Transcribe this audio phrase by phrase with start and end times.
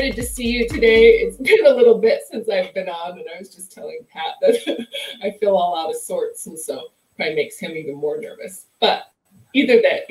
[0.00, 1.08] excited to see you today.
[1.18, 4.34] It's been a little bit since I've been on, and I was just telling Pat
[4.40, 4.86] that
[5.22, 6.84] I feel all out of sorts, and so
[7.16, 8.66] probably makes him even more nervous.
[8.80, 9.12] But
[9.54, 10.10] either that,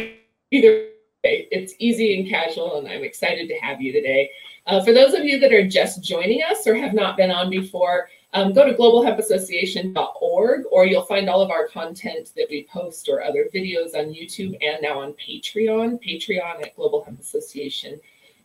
[0.51, 0.89] either
[1.23, 4.29] way, it's easy and casual, and I'm excited to have you today.
[4.67, 7.49] Uh, for those of you that are just joining us or have not been on
[7.49, 13.09] before, um, go to globalhempassociation.org or you'll find all of our content that we post
[13.09, 17.99] or other videos on YouTube and now on Patreon, Patreon at Global Hemp Association.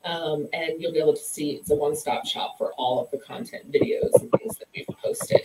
[0.04, 3.18] Um, and you'll be able to see it's a one-stop shop for all of the
[3.18, 5.40] content videos and things that we've posted.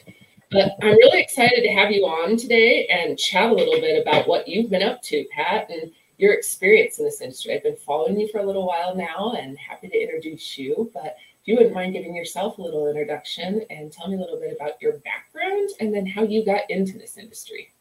[0.51, 4.27] But I'm really excited to have you on today and chat a little bit about
[4.27, 7.53] what you've been up to, Pat, and your experience in this industry.
[7.53, 10.91] I've been following you for a little while now and happy to introduce you.
[10.93, 14.39] But if you wouldn't mind giving yourself a little introduction and tell me a little
[14.39, 17.71] bit about your background and then how you got into this industry.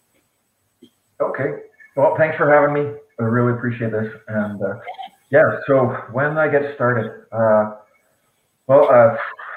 [1.21, 1.63] Okay.
[1.97, 2.97] Well, thanks for having me.
[3.19, 4.13] I really appreciate this.
[4.29, 4.75] And uh,
[5.31, 7.77] yeah, so when I get started, uh,
[8.67, 9.17] well, uh,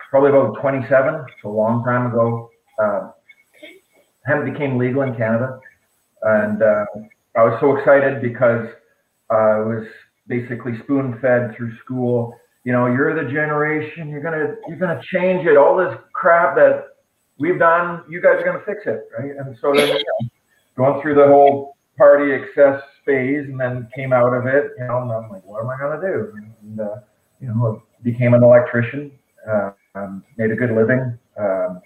[0.09, 2.49] probably about 27, so a long time ago,
[2.81, 3.11] uh,
[4.25, 5.59] hemp became legal in Canada.
[6.23, 6.85] And uh,
[7.35, 8.67] I was so excited because
[9.29, 9.87] I was
[10.27, 12.35] basically spoon fed through school.
[12.63, 15.57] You know, you're the generation, you're gonna you're gonna change it.
[15.57, 16.97] All this crap that
[17.39, 19.35] we've done, you guys are gonna fix it, right?
[19.35, 20.29] And so then you know,
[20.75, 25.01] going through the whole party excess phase and then came out of it, you know,
[25.01, 26.33] and I'm like, what am I gonna do?
[26.61, 26.95] And uh,
[27.39, 29.11] you know, became an electrician,
[29.49, 31.17] uh, um, made a good living.
[31.37, 31.81] Um,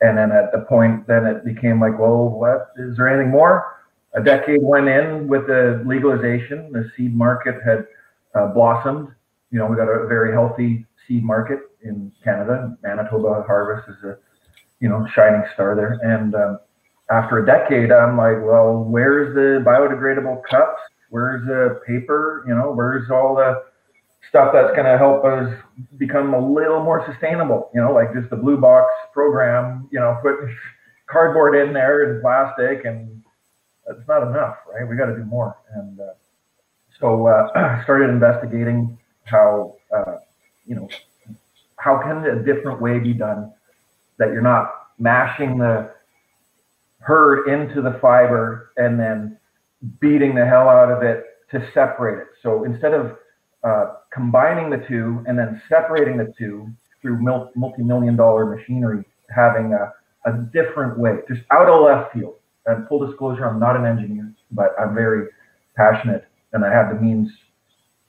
[0.00, 3.78] and then at the point, then it became like, well, what is there anything more?
[4.14, 6.72] A decade went in with the legalization.
[6.72, 7.86] The seed market had
[8.34, 9.08] uh, blossomed.
[9.50, 12.76] You know, we got a very healthy seed market in Canada.
[12.82, 14.18] Manitoba Harvest is a,
[14.80, 15.98] you know, shining star there.
[16.02, 16.58] And um,
[17.10, 20.80] after a decade, I'm like, well, where's the biodegradable cups?
[21.10, 22.44] Where's the paper?
[22.46, 23.62] You know, where's all the
[24.28, 25.54] stuff that's going to help us
[25.96, 27.70] become a little more sustainable?
[27.74, 29.88] You know, like just the blue box program.
[29.90, 30.34] You know, put
[31.06, 33.22] cardboard in there and plastic, and
[33.86, 34.86] that's not enough, right?
[34.86, 35.56] We got to do more.
[35.74, 36.12] And uh,
[37.00, 40.16] so uh, started investigating how, uh,
[40.66, 40.88] you know,
[41.76, 43.52] how can a different way be done
[44.18, 45.90] that you're not mashing the
[47.08, 49.38] hurd into the fiber and then
[49.98, 52.28] beating the hell out of it to separate it.
[52.42, 53.16] So instead of
[53.64, 56.68] uh, combining the two and then separating the two
[57.00, 57.18] through
[57.56, 59.04] multi-million dollar machinery,
[59.34, 59.92] having a,
[60.26, 62.34] a different way, just out of left field.
[62.66, 65.28] And full disclosure, I'm not an engineer, but I'm very
[65.76, 67.30] passionate and I have the means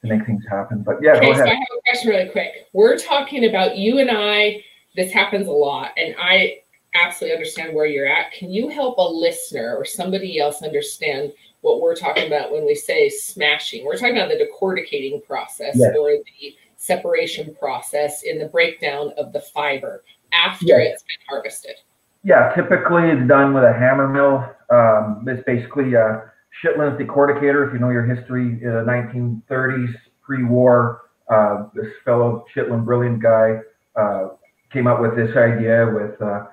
[0.01, 0.83] to make things happen.
[0.83, 1.45] But yeah, okay, go ahead.
[1.45, 2.49] So I have a question really quick.
[2.73, 4.65] We're talking about you and I.
[4.95, 6.61] This happens a lot, and I
[7.05, 8.31] absolutely understand where you're at.
[8.31, 12.75] Can you help a listener or somebody else understand what we're talking about when we
[12.75, 13.85] say smashing?
[13.85, 15.95] We're talking about the decorticating process yes.
[15.97, 20.93] or the separation process in the breakdown of the fiber after yes.
[20.93, 21.75] it's been harvested.
[22.23, 24.45] Yeah, typically it's done with a hammer mill.
[24.69, 26.31] Um, it's basically a
[26.61, 27.67] Schlichten's decorticator.
[27.67, 33.59] If you know your history, in the 1930s, pre-war, uh, this fellow Schlichten, brilliant guy,
[33.95, 34.29] uh,
[34.71, 36.45] came up with this idea with uh,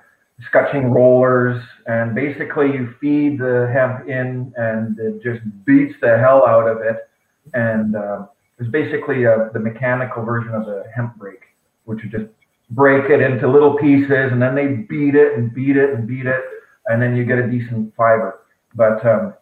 [0.45, 6.45] scutching rollers, and basically you feed the hemp in, and it just beats the hell
[6.45, 7.09] out of it.
[7.53, 8.27] And uh,
[8.59, 11.39] it's basically a, the mechanical version of the hemp break,
[11.85, 12.31] which would just
[12.71, 16.25] break it into little pieces, and then they beat it and beat it and beat
[16.25, 16.41] it,
[16.87, 18.41] and then you get a decent fiber.
[18.75, 19.33] But um,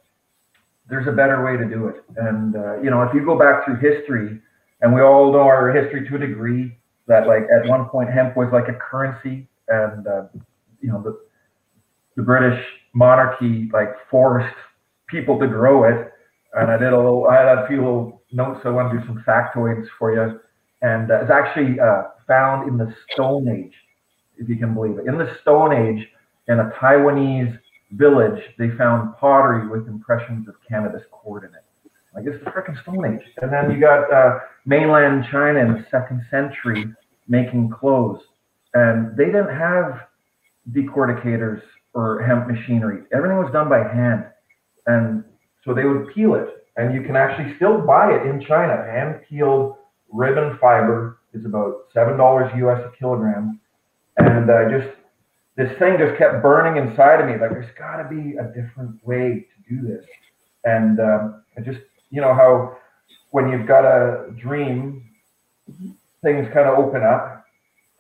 [0.89, 2.03] there's a better way to do it.
[2.17, 4.39] And uh, you know, if you go back through history,
[4.81, 8.37] and we all know our history to a degree, that like at one point hemp
[8.37, 10.23] was like a currency, and uh,
[10.85, 11.13] you know the
[12.15, 12.63] the British
[12.93, 14.55] monarchy like forced
[15.07, 16.11] people to grow it.
[16.53, 18.61] And I did a little, I had a few little notes.
[18.63, 20.39] So I want to do some factoids for you.
[20.81, 23.73] And uh, it's actually uh, found in the Stone Age,
[24.37, 25.07] if you can believe it.
[25.07, 26.07] In the Stone Age,
[26.47, 27.59] in a Taiwanese
[27.91, 31.63] village, they found pottery with impressions of cannabis cord in it.
[32.13, 33.27] Like it's the freaking Stone Age.
[33.41, 36.85] And then you got uh, mainland China in the second century
[37.27, 38.21] making clothes,
[38.73, 40.07] and they didn't have
[40.71, 41.61] decorticators
[41.93, 43.03] or hemp machinery.
[43.13, 44.25] Everything was done by hand,
[44.87, 45.23] and
[45.63, 48.75] so they would peel it, and you can actually still buy it in China.
[48.85, 49.75] Hand peeled
[50.11, 53.59] ribbon fiber is about seven dollars US a kilogram,
[54.17, 54.95] and uh, just
[55.55, 57.33] this thing just kept burning inside of me.
[57.33, 60.05] Like there's got to be a different way to do this,
[60.65, 61.79] and um, I just
[62.09, 62.77] you know how
[63.31, 65.03] when you've got a dream,
[66.23, 67.45] things kind of open up,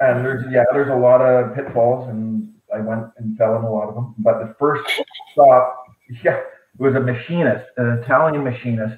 [0.01, 2.34] and there's yeah there's a lot of pitfalls, and
[2.75, 4.15] I went and fell in a lot of them.
[4.17, 4.83] But the first
[5.31, 5.85] stop,
[6.23, 6.41] yeah,
[6.77, 8.97] was a machinist, an Italian machinist,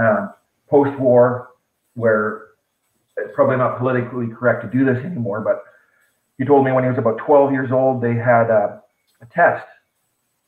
[0.00, 0.28] uh,
[0.68, 1.48] post-war,
[1.94, 2.48] where
[3.16, 5.64] it's probably not politically correct to do this anymore, but
[6.38, 8.80] he told me when he was about 12 years old, they had a,
[9.20, 9.66] a test.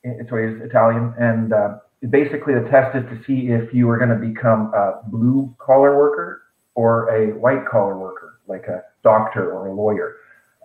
[0.03, 1.77] So he's Italian, and uh,
[2.09, 5.97] basically the test is to see if you were going to become a blue collar
[5.97, 6.43] worker
[6.73, 10.15] or a white collar worker, like a doctor or a lawyer.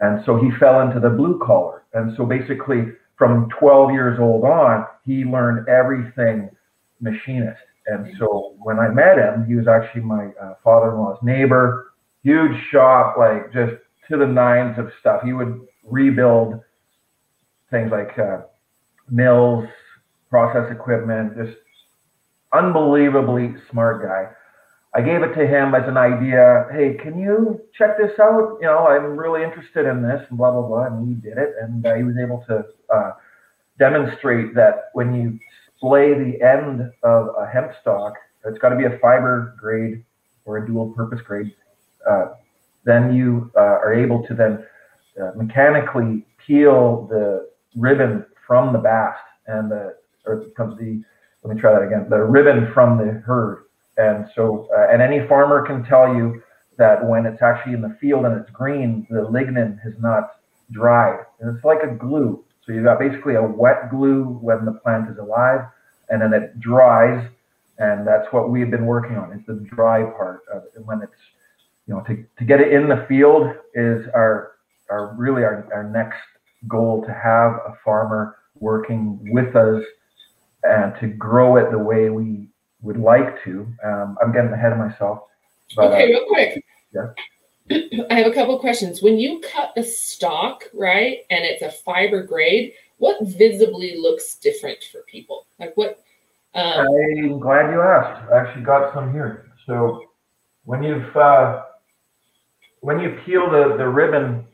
[0.00, 1.84] And so he fell into the blue collar.
[1.94, 6.50] And so basically, from 12 years old on, he learned everything
[7.00, 7.60] machinist.
[7.86, 11.94] And so when I met him, he was actually my uh, father in law's neighbor,
[12.22, 13.74] huge shop, like just
[14.10, 15.22] to the nines of stuff.
[15.24, 16.60] He would rebuild
[17.70, 18.42] things like uh,
[19.08, 19.66] mills,
[20.28, 21.56] process equipment, just
[22.52, 24.32] unbelievably smart guy.
[24.96, 26.68] I gave it to him as an idea.
[26.72, 28.56] Hey, can you check this out?
[28.62, 30.86] You know, I'm really interested in this, and blah blah blah.
[30.86, 32.64] And he did it, and uh, he was able to
[32.94, 33.12] uh,
[33.78, 35.38] demonstrate that when you
[35.76, 38.14] splay the end of a hemp stalk,
[38.46, 40.02] it's got to be a fiber grade
[40.46, 41.54] or a dual purpose grade.
[42.08, 42.28] Uh,
[42.84, 44.64] then you uh, are able to then
[45.20, 49.94] uh, mechanically peel the ribbon from the bast and the
[50.24, 51.02] or from the
[51.42, 53.65] let me try that again the ribbon from the hurd
[53.96, 56.42] and so, uh, and any farmer can tell you
[56.78, 60.36] that when it's actually in the field and it's green, the lignin has not
[60.70, 61.20] dried.
[61.40, 62.44] And it's like a glue.
[62.64, 65.60] So you've got basically a wet glue when the plant is alive,
[66.10, 67.26] and then it dries.
[67.78, 70.72] And that's what we've been working on is the dry part of it.
[70.76, 71.12] And when it's,
[71.86, 74.52] you know, to, to get it in the field is our,
[74.90, 76.18] our really our, our next
[76.68, 79.82] goal to have a farmer working with us
[80.62, 82.48] and to grow it the way we
[82.82, 83.66] would like to.
[83.84, 85.20] Um, I'm getting ahead of myself.
[85.74, 86.64] But, okay, uh, real quick.
[86.94, 87.12] Yeah.
[88.10, 89.02] I have a couple questions.
[89.02, 94.78] When you cut the stock, right, and it's a fiber grade, what visibly looks different
[94.84, 95.46] for people?
[95.58, 96.02] Like what?
[96.54, 98.30] Um, I'm glad you asked.
[98.32, 99.50] I actually got some here.
[99.66, 100.04] So
[100.64, 101.64] when you've uh,
[102.80, 104.46] when you peel the, the ribbon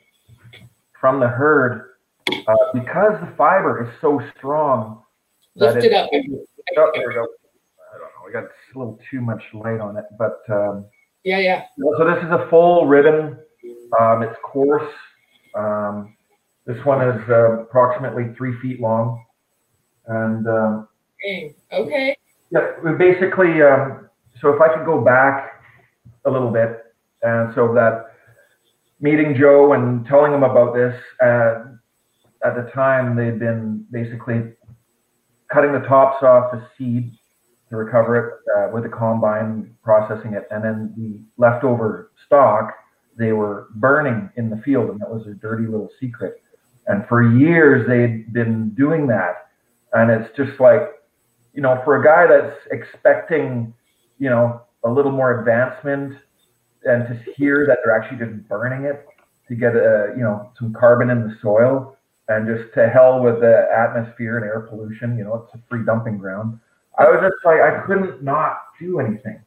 [0.99, 1.91] from the hurd,
[2.31, 5.03] uh, because the fiber is so strong.
[5.55, 6.09] Lift it, it up.
[6.79, 7.27] Oh, there
[8.33, 10.87] go got a little too much light on it, but um,
[11.25, 11.65] yeah, yeah.
[11.99, 13.39] So this is a full ribbon.
[14.01, 14.93] Um, it's coarse.
[15.55, 16.17] Um,
[16.67, 19.25] this one is uh, approximately three feet long,
[20.07, 20.89] and um,
[21.73, 22.17] okay.
[22.51, 23.63] Yeah, we basically.
[23.63, 24.09] Um,
[24.41, 25.63] so if I could go back
[26.25, 26.83] a little bit,
[27.23, 28.13] and so that
[29.01, 30.95] meeting Joe and telling him about this.
[31.23, 31.65] Uh,
[32.45, 34.53] at the time, they'd been basically
[35.53, 37.13] cutting the tops off the seed
[37.73, 42.75] to recover it uh, with the combine, processing it, and then the leftover stock
[43.17, 46.43] they were burning in the field, and that was a dirty little secret.
[46.87, 49.49] And for years they'd been doing that,
[49.95, 50.83] and it's just like,
[51.55, 53.73] you know, for a guy that's expecting,
[54.19, 56.19] you know, a little more advancement,
[56.85, 59.07] and to hear that they're actually just burning it
[59.49, 61.97] to get a, you know, some carbon in the soil,
[62.29, 65.17] and just to hell with the atmosphere and air pollution.
[65.17, 66.59] You know, it's a free dumping ground
[66.99, 69.41] I was just like, I couldn't not do anything.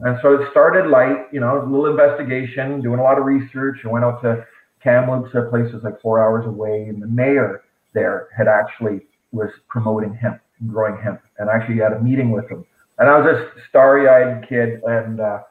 [0.00, 3.78] And so it started light, you know, a little investigation, doing a lot of research.
[3.84, 4.44] I went out to
[4.82, 7.62] Kamloops, a place that's like four hours away, and the mayor
[7.94, 12.50] there had actually was promoting hemp and growing hemp, and actually had a meeting with
[12.50, 12.64] him.
[12.98, 15.42] And I was this starry-eyed kid, and uh,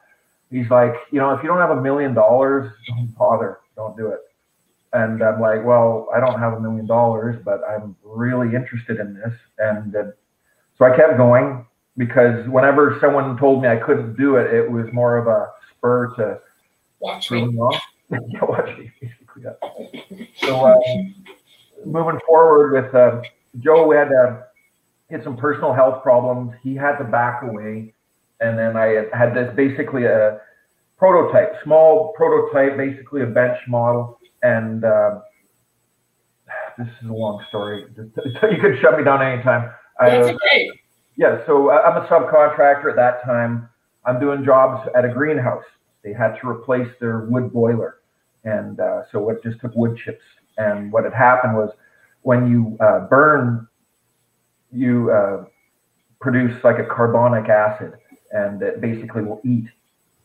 [0.50, 4.08] he's like, you know, if you don't have a million dollars, don't bother, don't do
[4.08, 4.20] it.
[4.92, 9.14] And I'm like, well, I don't have a million dollars, but I'm really interested in
[9.14, 10.02] this, and uh,
[10.82, 11.64] so I kept going
[11.96, 16.12] because whenever someone told me I couldn't do it, it was more of a spur
[16.16, 16.40] to
[16.98, 17.40] watch me.
[18.10, 18.90] yeah, watch me.
[19.40, 19.52] Yeah.
[20.38, 20.74] So uh,
[21.86, 23.22] moving forward with uh,
[23.60, 24.40] Joe, we had uh,
[25.08, 26.52] had some personal health problems.
[26.64, 27.94] He had to back away,
[28.40, 30.40] and then I had this basically a
[30.98, 35.20] prototype, small prototype, basically a bench model, and uh,
[36.76, 37.84] this is a long story.
[37.96, 39.70] You could shut me down anytime.
[40.00, 40.70] That's uh, okay.
[41.16, 43.68] Yeah, so I'm a subcontractor at that time.
[44.04, 45.64] I'm doing jobs at a greenhouse.
[46.02, 48.00] They had to replace their wood boiler,
[48.44, 50.24] and uh, so it just took wood chips.
[50.58, 51.70] And what had happened was
[52.22, 53.68] when you uh, burn,
[54.72, 55.44] you uh,
[56.20, 57.92] produce like a carbonic acid,
[58.32, 59.66] and it basically will eat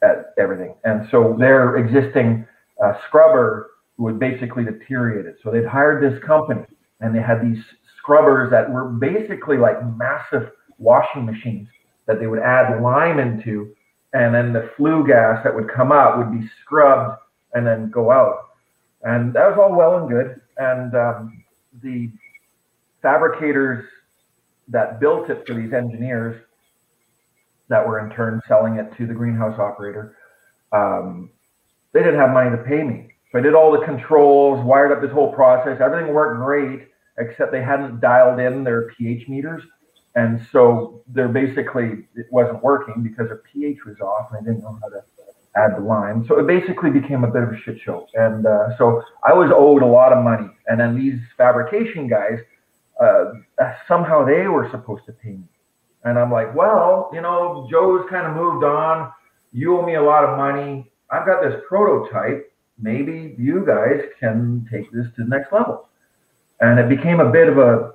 [0.01, 0.75] at everything.
[0.83, 2.47] And so their existing
[2.83, 5.37] uh, scrubber would basically deteriorate it.
[5.43, 6.65] So they'd hired this company,
[7.01, 7.63] and they had these
[8.07, 11.67] scrubbers that were basically like massive washing machines
[12.05, 13.75] that they would add lime into,
[14.13, 17.19] and then the flue gas that would come out would be scrubbed
[17.53, 18.45] and then go out.
[19.03, 20.39] And that was all well and good.
[20.57, 21.43] And um,
[21.83, 22.09] the
[23.01, 23.85] fabricators
[24.69, 26.41] that built it for these engineers
[27.67, 30.15] that were in turn selling it to the greenhouse operator,
[30.71, 31.29] um,
[31.91, 33.09] they didn't have money to pay me.
[33.31, 35.81] So I did all the controls, wired up this whole process.
[35.81, 36.87] Everything worked great,
[37.17, 39.63] except they hadn't dialed in their pH meters.
[40.15, 44.63] And so they're basically, it wasn't working because their pH was off and they didn't
[44.63, 45.03] know how to
[45.55, 46.25] add the lime.
[46.27, 48.07] So it basically became a bit of a shit show.
[48.13, 50.49] And uh, so I was owed a lot of money.
[50.67, 52.39] And then these fabrication guys,
[52.99, 53.25] uh,
[53.87, 55.47] somehow they were supposed to pay me.
[56.03, 59.11] And I'm like, well, you know, Joe's kind of moved on.
[59.51, 60.91] You owe me a lot of money.
[61.11, 62.51] I've got this prototype.
[62.79, 65.86] Maybe you guys can take this to the next level.
[66.59, 67.93] And it became a bit of a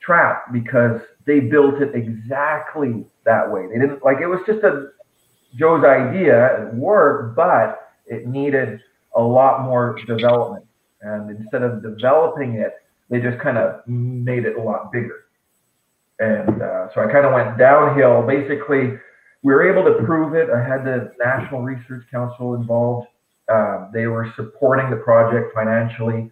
[0.00, 3.66] trap because they built it exactly that way.
[3.66, 4.88] They didn't like it was just a
[5.56, 6.66] Joe's idea.
[6.66, 8.80] It worked, but it needed
[9.14, 10.66] a lot more development.
[11.00, 12.74] And instead of developing it,
[13.10, 15.26] they just kind of made it a lot bigger.
[16.18, 18.22] And uh, so I kind of went downhill.
[18.26, 18.98] Basically,
[19.42, 20.48] we were able to prove it.
[20.50, 23.08] I had the National Research Council involved.
[23.52, 26.30] Uh, they were supporting the project financially.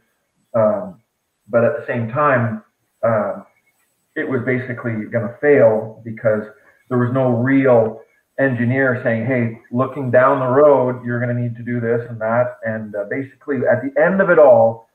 [0.54, 1.01] Um,
[1.48, 2.62] but at the same time,
[3.02, 3.42] uh,
[4.14, 6.42] it was basically going to fail because
[6.88, 8.00] there was no real
[8.38, 12.20] engineer saying, hey, looking down the road, you're going to need to do this and
[12.20, 12.58] that.
[12.64, 14.88] And uh, basically, at the end of it all,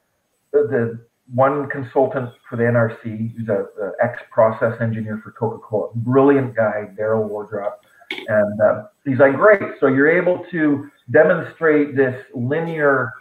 [0.51, 6.55] the, the one consultant for the NRC, who's a, a ex-process engineer for Coca-Cola, brilliant
[6.55, 9.61] guy, Daryl Wardrop, and uh, he's like, great.
[9.79, 13.11] So you're able to demonstrate this linear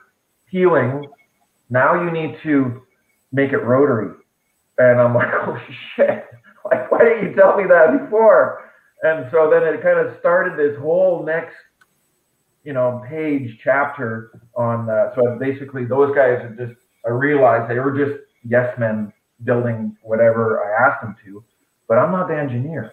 [0.49, 1.09] healing.
[1.71, 2.86] Now you need to
[3.37, 4.15] make it rotary.
[4.79, 5.59] And I'm like, oh
[5.95, 6.25] shit!
[6.65, 8.73] Like, why didn't you tell me that before?
[9.03, 11.55] And so then it kind of started this whole next,
[12.65, 14.87] you know, page chapter on.
[14.87, 15.13] that.
[15.15, 19.13] so basically, those guys had just I realized they were just yes men
[19.45, 21.45] building whatever I asked them to,
[21.89, 22.93] but I'm not the engineer.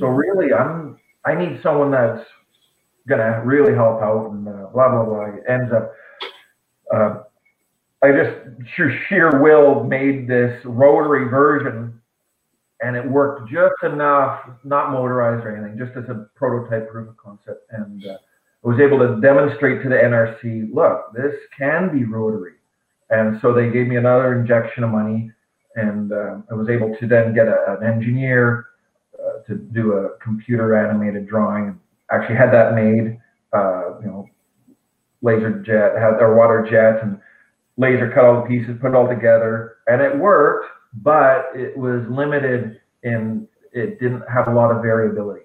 [0.00, 2.26] So really, I'm I need someone that's
[3.08, 5.26] gonna really help out and uh, blah blah blah.
[5.26, 5.92] It ends up,
[6.92, 7.22] uh,
[8.06, 12.00] I just sheer sheer will made this rotary version,
[12.80, 17.16] and it worked just enough, not motorized or anything, just as a prototype proof of
[17.16, 18.18] concept, and uh,
[18.64, 22.54] I was able to demonstrate to the NRC, look, this can be rotary.
[23.10, 25.30] And so they gave me another injection of money,
[25.76, 28.66] and uh, I was able to then get a, an engineer
[29.18, 31.78] uh, to do a computer animated drawing.
[32.10, 33.18] Actually, had that made,
[33.52, 34.28] uh, you know,
[35.22, 37.20] laser jet, had our water jet, and
[37.76, 40.66] laser cut all the pieces, put it all together, and it worked.
[41.02, 45.42] But it was limited and it didn't have a lot of variability,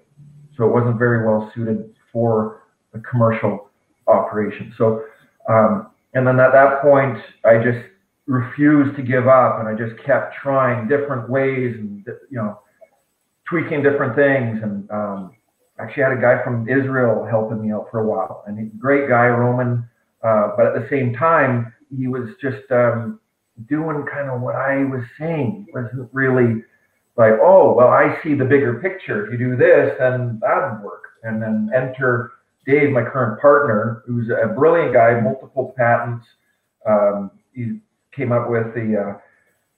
[0.56, 2.62] so it wasn't very well suited for
[2.94, 3.68] a commercial
[4.06, 4.72] operation.
[4.78, 5.04] So
[5.48, 7.84] um, and then at that point, I just
[8.26, 12.60] refused to give up, and I just kept trying different ways and you know,
[13.48, 14.62] tweaking different things.
[14.62, 15.32] And um,
[15.78, 19.08] actually, had a guy from Israel helping me out for a while, and he, great
[19.08, 19.88] guy, Roman.
[20.22, 23.20] Uh, but at the same time, he was just um,
[23.68, 25.66] doing kind of what I was saying.
[25.68, 26.62] It wasn't really
[27.16, 29.26] like, oh, well, I see the bigger picture.
[29.26, 31.04] If you do this, then that would work.
[31.22, 32.32] And then enter
[32.66, 36.26] Dave, my current partner, who's a brilliant guy, multiple patents.
[36.88, 37.80] Um, he
[38.14, 39.18] came up with the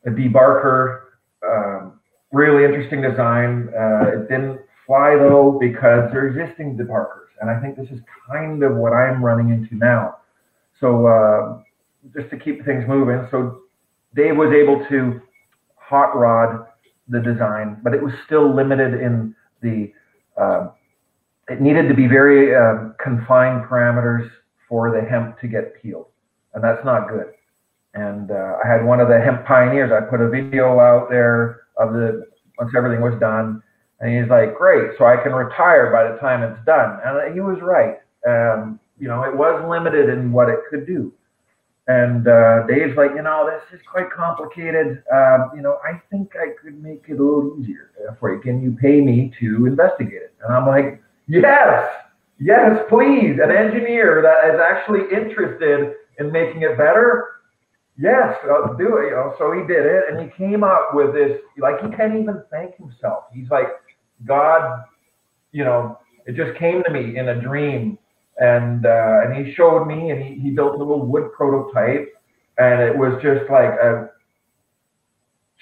[0.06, 1.00] uh, a debarker,
[1.46, 2.00] um,
[2.32, 3.68] really interesting design.
[3.74, 8.62] Uh, it didn't fly though because they're existing debarkers, and I think this is kind
[8.62, 10.18] of what I'm running into now.
[10.78, 11.62] So uh,
[12.16, 13.62] just to keep things moving, so
[14.14, 15.20] Dave was able to
[15.76, 16.66] hot rod
[17.08, 19.92] the design, but it was still limited in the
[20.40, 20.68] uh,
[21.48, 24.28] it needed to be very um, confined parameters
[24.68, 26.06] for the hemp to get peeled,
[26.54, 27.26] and that's not good.
[27.94, 29.92] And uh, I had one of the hemp pioneers.
[29.92, 32.26] I put a video out there of the
[32.58, 33.62] once everything was done,
[34.00, 37.40] and he's like, "Great, so I can retire by the time it's done." And he
[37.40, 37.98] was right.
[38.26, 41.12] Um, you know, it was limited in what it could do.
[41.86, 45.02] And uh, Dave's like, you know, this is quite complicated.
[45.12, 48.40] Um, you know, I think I could make it a little easier for you.
[48.40, 50.34] Can you pay me to investigate it?
[50.42, 51.90] And I'm like, Yes,
[52.38, 53.38] yes, please.
[53.42, 57.28] An engineer that is actually interested in making it better.
[57.96, 59.06] Yes, I'll do it.
[59.06, 61.40] You know, so he did it, and he came up with this.
[61.56, 63.24] Like he can't even thank himself.
[63.32, 63.68] He's like,
[64.26, 64.84] God,
[65.52, 67.98] you know, it just came to me in a dream,
[68.38, 72.12] and uh, and he showed me, and he, he built a little wood prototype,
[72.58, 74.10] and it was just like a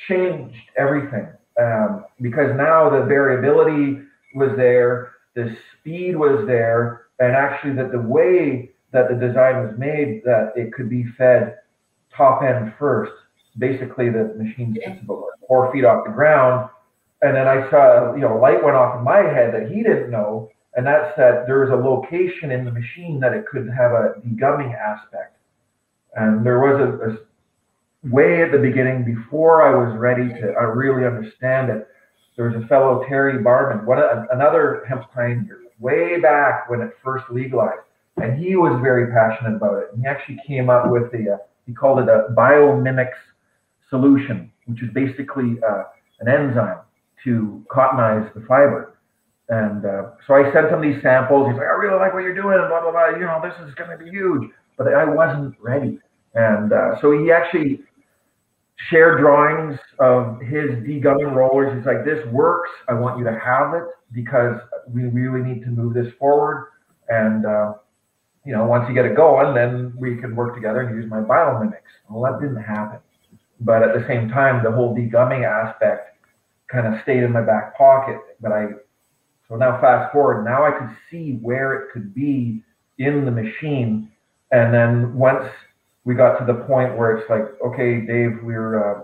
[0.08, 1.28] changed everything
[1.60, 4.00] um, because now the variability
[4.34, 9.74] was there the speed was there, and actually that the way that the design was
[9.78, 11.56] made, that it could be fed
[12.14, 13.12] top end first.
[13.58, 16.68] Basically, the machine sits about four feet off the ground,
[17.22, 20.10] and then I saw, you know, light went off in my head that he didn't
[20.10, 23.92] know, and that's that there was a location in the machine that it could have
[23.92, 25.36] a degumming aspect.
[26.14, 30.64] And there was a, a way at the beginning before I was ready to uh,
[30.66, 31.88] really understand it.
[32.36, 33.98] There was a fellow Terry Barman, one
[34.32, 37.82] another hemp pioneer, way back when it first legalized,
[38.16, 39.88] and he was very passionate about it.
[39.92, 41.36] And he actually came up with the uh,
[41.66, 43.20] he called it a biomimics
[43.90, 45.84] solution, which is basically uh,
[46.20, 46.78] an enzyme
[47.24, 48.96] to cottonize the fiber.
[49.52, 51.46] And uh, so I sent him these samples.
[51.46, 53.10] He's like, I really like what you're doing, and blah, blah, blah.
[53.10, 54.48] You know, this is going to be huge.
[54.78, 55.98] But I wasn't ready.
[56.34, 57.80] And uh, so he actually
[58.88, 61.76] shared drawings of his degumming rollers.
[61.76, 62.70] He's like, this works.
[62.88, 64.56] I want you to have it because
[64.88, 66.68] we really need to move this forward.
[67.10, 67.74] And, uh,
[68.46, 71.20] you know, once you get it going, then we can work together and use my
[71.20, 71.92] biomimics.
[72.08, 73.00] Well, that didn't happen.
[73.60, 76.16] But at the same time, the whole degumming aspect
[76.68, 78.16] kind of stayed in my back pocket.
[78.40, 78.68] But I
[79.52, 82.62] so now fast forward, now I could see where it could be
[82.96, 84.10] in the machine.
[84.50, 85.44] And then once
[86.04, 89.02] we got to the point where it's like, okay, Dave, we're, uh,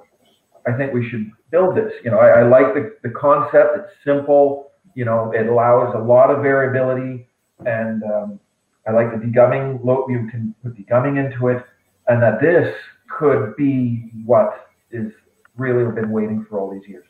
[0.67, 1.93] I think we should build this.
[2.03, 3.77] You know, I, I like the, the concept.
[3.77, 4.71] It's simple.
[4.95, 7.29] You know, it allows a lot of variability.
[7.67, 8.41] And um,
[8.89, 9.85] I like the degumming.
[9.85, 11.63] You can put degumming into it.
[12.07, 12.75] And that this
[13.19, 15.13] could be what is
[15.59, 17.05] really been waiting for all these years.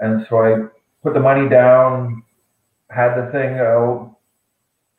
[0.00, 0.66] And so I
[1.04, 2.23] put the money down,
[2.94, 4.06] had the thing uh,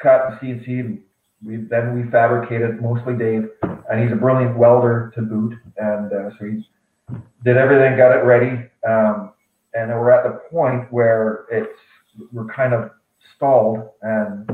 [0.02, 1.02] cut and CNC.
[1.46, 6.30] We then we fabricated mostly Dave, and he's a brilliant welder to boot, and uh,
[6.38, 6.68] so he
[7.44, 9.34] did everything, got it ready, um,
[9.74, 11.80] and then we're at the point where it's
[12.32, 12.92] we're kind of
[13.36, 14.50] stalled, and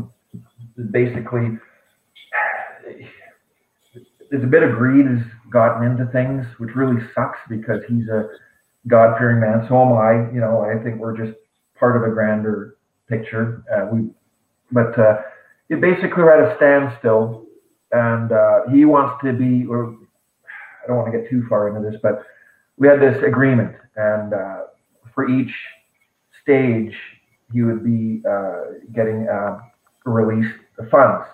[0.91, 1.57] basically
[4.29, 5.21] there's a bit of greed has
[5.51, 8.29] gotten into things, which really sucks because he's a
[8.88, 9.65] God fearing man.
[9.67, 10.33] So am I.
[10.33, 11.38] You know, I think we're just
[11.77, 12.77] part of a grander
[13.11, 13.63] picture.
[13.74, 14.09] Uh, we,
[14.71, 15.21] but uh,
[15.69, 17.45] it basically we're at a standstill,
[17.91, 19.65] and uh, he wants to be.
[19.67, 19.95] Or
[20.83, 22.24] I don't want to get too far into this, but
[22.77, 24.57] we had this agreement, and uh,
[25.13, 25.53] for each
[26.41, 26.93] stage,
[27.53, 28.61] he would be uh,
[28.95, 29.59] getting uh,
[30.05, 31.25] released the funds,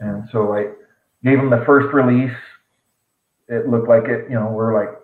[0.00, 0.66] and so I
[1.24, 2.36] gave him the first release.
[3.48, 4.94] It looked like it, you know, we're like,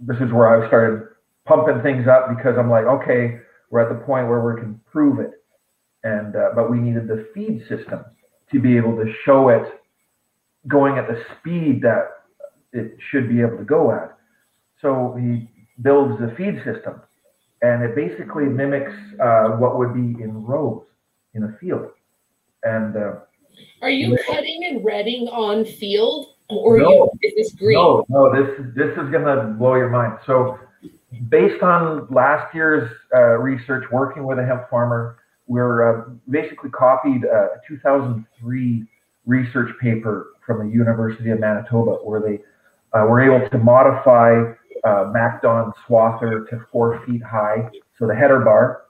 [0.00, 1.08] this is where I started
[1.46, 3.38] pumping things up because I'm like, okay,
[3.74, 5.32] we're at the point where we can prove it.
[6.04, 8.04] And uh, but we needed the feed system
[8.52, 9.64] to be able to show it
[10.68, 12.04] going at the speed that
[12.72, 14.16] it should be able to go at.
[14.80, 15.50] So he
[15.82, 17.00] builds the feed system,
[17.62, 20.84] and it basically mimics uh, what would be in rows
[21.34, 21.88] in a field.
[22.62, 23.14] And uh,
[23.82, 27.76] are you cutting and retting on field, or no, you, is this green?
[27.76, 28.30] No, no.
[28.30, 30.18] This this is gonna blow your mind.
[30.26, 30.60] So
[31.28, 37.24] based on last year's uh, research, working with a hemp farmer, we're uh, basically copied
[37.24, 38.86] a 2003
[39.26, 42.40] research paper from the University of Manitoba, where they
[42.98, 44.52] uh, were able to modify
[44.84, 47.68] uh, MacDon swather to four feet high.
[47.98, 48.84] So the header bar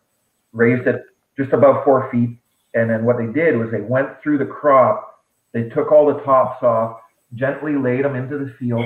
[0.52, 1.02] raised it
[1.36, 2.36] just above four feet,
[2.74, 6.20] and then what they did was they went through the crop, they took all the
[6.22, 7.00] tops off,
[7.34, 8.84] gently laid them into the field,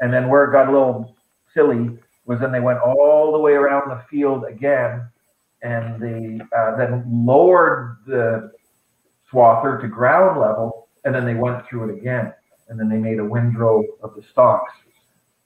[0.00, 1.14] and then where it got a little
[1.54, 5.08] silly, was then they went all the way around the field again,
[5.62, 8.52] and they uh, then lowered the
[9.32, 12.32] swather to ground level, and then they went through it again,
[12.68, 14.72] and then they made a windrow of the stalks.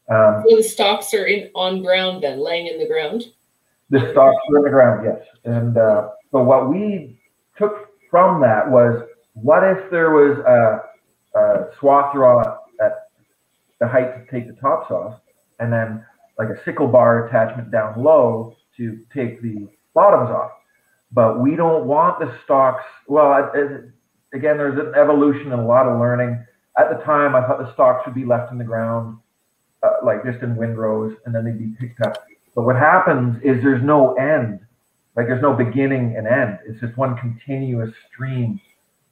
[0.08, 3.26] Um, so the stalks are in on ground then, laying in the ground.
[3.90, 5.24] The stalks are in the ground, yes.
[5.44, 7.20] And uh, so what we
[7.56, 13.08] took from that was, what if there was a, a swather at
[13.78, 15.20] the height to take the tops off,
[15.60, 16.04] and then
[16.40, 20.52] like a sickle bar attachment down low to take the bottoms off.
[21.12, 22.84] But we don't want the stalks.
[23.06, 23.90] Well, it,
[24.32, 26.42] again, there's an evolution and a lot of learning.
[26.78, 29.18] At the time, I thought the stalks would be left in the ground,
[29.82, 32.24] uh, like just in windrows, and then they'd be picked up.
[32.54, 34.60] But what happens is there's no end.
[35.16, 36.58] Like there's no beginning and end.
[36.66, 38.58] It's just one continuous stream.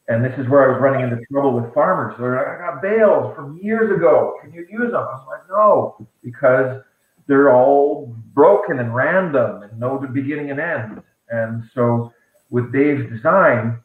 [0.06, 2.14] And this is where I was running into trouble with farmers.
[2.18, 4.38] They're like, I got bales from years ago.
[4.40, 5.04] Can you use them?
[5.06, 6.80] I'm like, no, because
[7.28, 11.02] they're all broken and random and no beginning and end.
[11.30, 12.12] And so
[12.50, 13.78] with Dave's design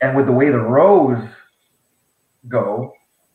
[0.00, 1.22] and with the way the rows
[2.48, 2.92] go,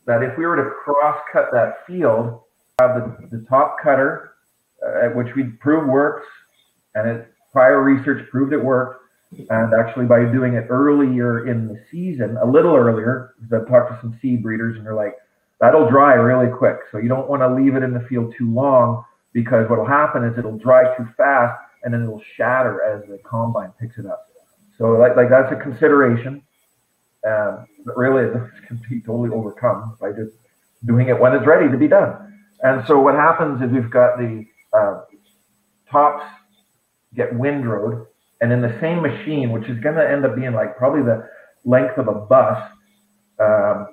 [0.08, 2.42] that if we were to cross cut that field,
[2.80, 4.34] have the, the top cutter,
[4.86, 6.26] uh, which we prove works,
[6.96, 9.06] and it, prior research proved it worked.
[9.50, 13.92] And actually, by doing it earlier in the season, a little earlier, because I've talked
[13.92, 15.16] to some seed breeders and they're like,
[15.60, 16.80] that'll dry really quick.
[16.92, 19.88] So you don't want to leave it in the field too long because what will
[19.88, 24.06] happen is it'll dry too fast and then it'll shatter as the combine picks it
[24.06, 24.28] up.
[24.78, 26.42] So like like that's a consideration,
[27.28, 28.34] um, but really it
[28.68, 30.36] can be totally overcome by just
[30.86, 32.16] doing it when it's ready to be done.
[32.62, 35.02] And so what happens is we've got the uh,
[35.92, 36.26] tops
[37.16, 38.08] get windrowed,
[38.40, 41.28] and in the same machine, which is going to end up being like probably the
[41.66, 42.72] length of a bus,
[43.40, 43.88] um,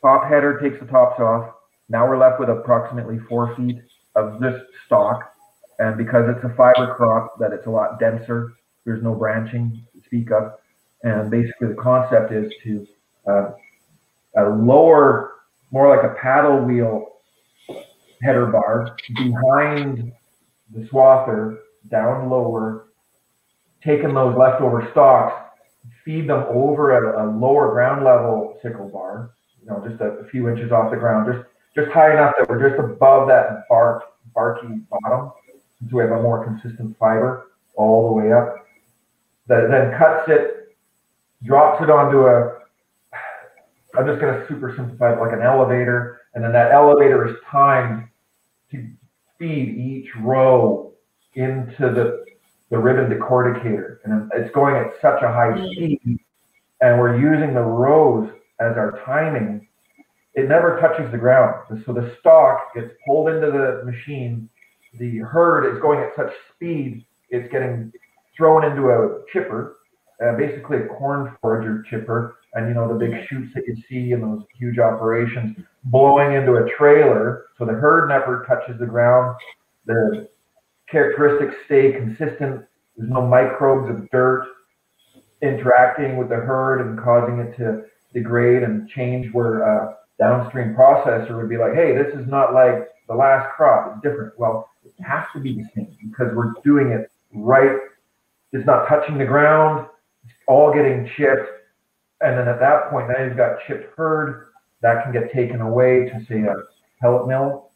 [0.00, 1.52] top header takes the tops off.
[1.88, 3.78] Now we're left with approximately four feet
[4.14, 5.32] of this stock.
[5.78, 8.54] And because it's a fiber crop, that it's a lot denser.
[8.84, 10.52] There's no branching to speak of.
[11.02, 12.86] And basically, the concept is to
[13.26, 13.50] uh,
[14.36, 15.32] a lower,
[15.70, 17.16] more like a paddle wheel
[18.22, 20.12] header bar behind
[20.74, 21.58] the swather,
[21.90, 22.86] down lower,
[23.84, 25.34] taking those leftover stalks,
[26.04, 30.28] feed them over at a, lower ground level sickle bar, you know, just a, a,
[30.28, 31.46] few inches off the ground, just
[31.76, 35.30] just high enough that we're just above that bark barky bottom,
[35.88, 38.66] so we have a more consistent fiber all the way up.
[39.46, 40.76] That then cuts it,
[41.44, 42.56] drops it onto a.
[43.96, 47.36] I'm just going to super simplify it like an elevator, and then that elevator is
[47.50, 48.08] timed
[48.70, 48.88] to
[49.38, 50.92] feed each row
[51.34, 52.24] into the
[52.70, 56.18] the ribbon decorticator, and it's going at such a high speed,
[56.80, 59.68] and we're using the rows as our timing.
[60.36, 64.50] It never touches the ground, so the stalk gets pulled into the machine.
[64.98, 67.90] The hurd is going at such speed, it's getting
[68.36, 69.78] thrown into a chipper,
[70.22, 74.12] uh, basically a corn forager chipper, and you know the big chutes that you see
[74.12, 77.46] in those huge operations blowing into a trailer.
[77.58, 79.36] So the hurd never touches the ground.
[79.86, 80.28] The
[80.90, 82.64] characteristics stay consistent.
[82.96, 84.46] There's no microbes of dirt
[85.42, 91.36] interacting with the hurd and causing it to degrade and change where a downstream processor
[91.36, 94.38] would be like, hey, this is not like the last crop, it's different.
[94.38, 97.76] Well, it has to be the same because we're doing it right.
[98.52, 99.86] It's not touching the ground,
[100.24, 101.48] it's all getting chipped.
[102.22, 104.48] And then at that point, now you've got chipped hurd
[104.80, 106.54] that can get taken away to say a
[107.00, 107.66] pellet mill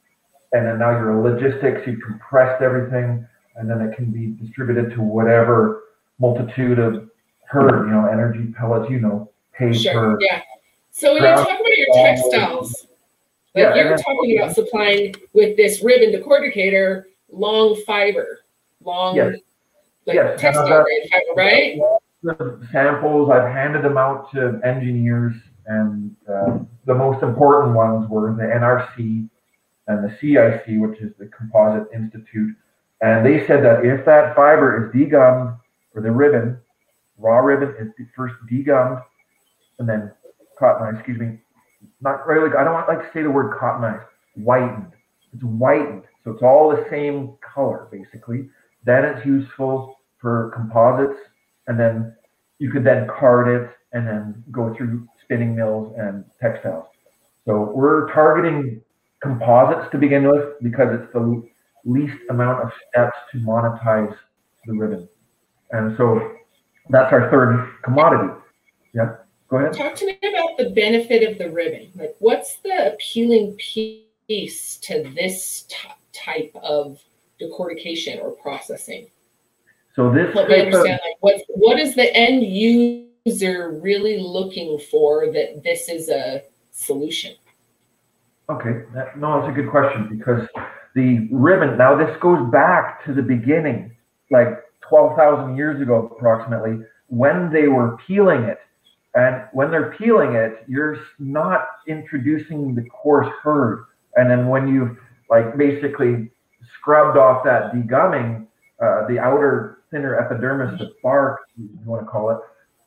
[0.52, 3.26] and then now your logistics, you've compressed everything,
[3.56, 5.84] and then it can be distributed to whatever
[6.18, 7.08] multitude of
[7.48, 9.74] hurd, you know, energy pellets, you know, paper.
[9.74, 10.42] Sure, yeah.
[10.90, 12.86] So when you talk about your textiles,
[13.54, 18.40] like yeah, you're talking about supplying with this ribbon decorticator long fiber,
[18.84, 19.36] long yes.
[20.06, 20.40] like yes.
[20.40, 21.78] textile fiber, right?
[22.70, 25.34] Samples, I've handed them out to engineers,
[25.66, 29.28] and uh, the most important ones were the NRC
[29.86, 32.54] and the CIC, which is the Composite Institute.
[33.00, 35.58] And they said that if that fiber is degummed,
[35.94, 36.58] or the ribbon,
[37.18, 39.02] raw ribbon is first degummed,
[39.78, 40.12] and then
[40.58, 41.38] cottonized, excuse me,
[42.00, 44.92] not really, I don't want like to say the word cottonized, whitened.
[45.32, 46.04] It's whitened.
[46.24, 48.48] So it's all the same color, basically.
[48.84, 51.18] Then it's useful for composites,
[51.66, 52.14] and then
[52.58, 56.86] you could then card it and then go through spinning mills and textiles.
[57.46, 58.82] So we're targeting
[59.22, 61.42] composites to begin with because it's the
[61.84, 64.14] least amount of steps to monetize
[64.66, 65.08] the ribbon.
[65.70, 66.32] And so
[66.90, 68.34] that's our third commodity.
[68.94, 69.16] Yeah,
[69.50, 69.72] go ahead.
[69.72, 71.90] Talk to me about the benefit of the ribbon.
[71.94, 75.76] Like, what's the appealing piece to this t-
[76.12, 77.00] type of
[77.40, 79.08] decortication or processing?
[79.94, 80.94] So this Let me understand.
[80.94, 86.42] Of, like, what what is the end user really looking for that this is a
[86.70, 87.34] solution?
[88.48, 90.48] Okay, that, no, that's a good question because
[90.94, 93.94] the ribbon, now this goes back to the beginning,
[94.30, 94.48] like
[94.88, 98.58] 12,000 years ago, approximately, when they were peeling it.
[99.14, 103.86] And when they're peeling it, you're not introducing the coarse hurd.
[104.16, 104.96] And then when you've
[105.28, 106.30] like basically
[106.74, 108.46] scrubbed off that degumming,
[108.80, 112.38] uh, the outer thinner epidermis, the bark, you want to call it,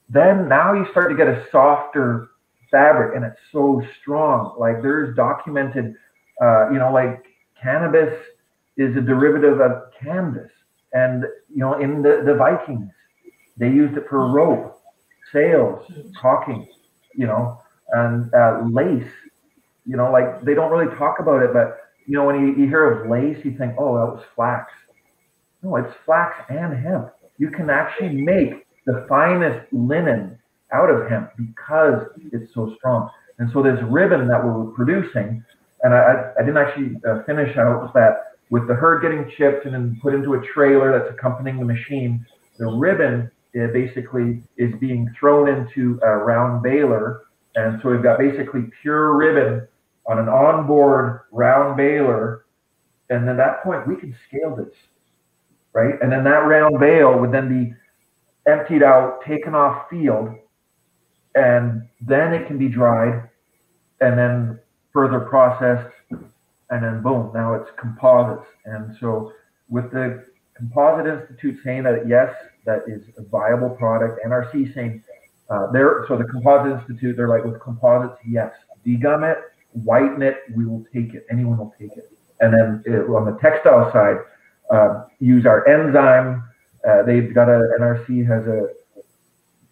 [0.09, 2.29] then now you start to get a softer
[2.71, 4.55] fabric and it's so strong.
[4.57, 5.95] Like there's documented,
[6.41, 7.25] uh, you know, like
[7.61, 8.13] cannabis
[8.77, 10.49] is a derivative of canvas.
[10.93, 12.91] And, you know, in the, the Vikings,
[13.57, 14.81] they used it for rope,
[15.33, 15.91] sails,
[16.21, 16.67] caulking,
[17.15, 17.59] you know,
[17.91, 19.11] and uh, lace.
[19.85, 22.67] You know, like they don't really talk about it, but, you know, when you, you
[22.69, 24.71] hear of lace, you think, oh, that was flax.
[25.61, 27.09] No, it's flax and hemp.
[27.37, 30.37] You can actually make the finest linen
[30.71, 33.09] out of hemp because it's so strong.
[33.39, 35.43] And so this ribbon that we're producing,
[35.81, 39.73] and I, I didn't actually uh, finish out that with the hurd getting chipped and
[39.73, 42.25] then put into a trailer that's accompanying the machine,
[42.59, 47.23] the ribbon uh, basically is being thrown into a round baler.
[47.55, 49.67] And so we've got basically pure ribbon
[50.07, 52.45] on an onboard round baler.
[53.09, 54.73] And then at that point, we can scale this,
[55.73, 55.95] right?
[56.01, 57.73] And then that round bale would then be
[58.49, 60.29] emptied out, taken off field,
[61.35, 63.29] and then it can be dried
[64.01, 64.59] and then
[64.91, 65.93] further processed
[66.73, 68.47] and then boom, now it's composites.
[68.65, 69.31] And so
[69.69, 72.33] with the Composite Institute saying that yes,
[72.65, 75.03] that is a viable product, NRC saying
[75.49, 78.51] uh, they're so the Composite Institute, they're like with composites, yes,
[78.85, 79.37] degum it,
[79.73, 81.25] whiten it, we will take it.
[81.29, 82.11] Anyone will take it.
[82.39, 84.17] And then it, on the textile side,
[84.73, 86.43] uh, use our enzyme.
[86.87, 88.69] Uh, they've got a NRC has a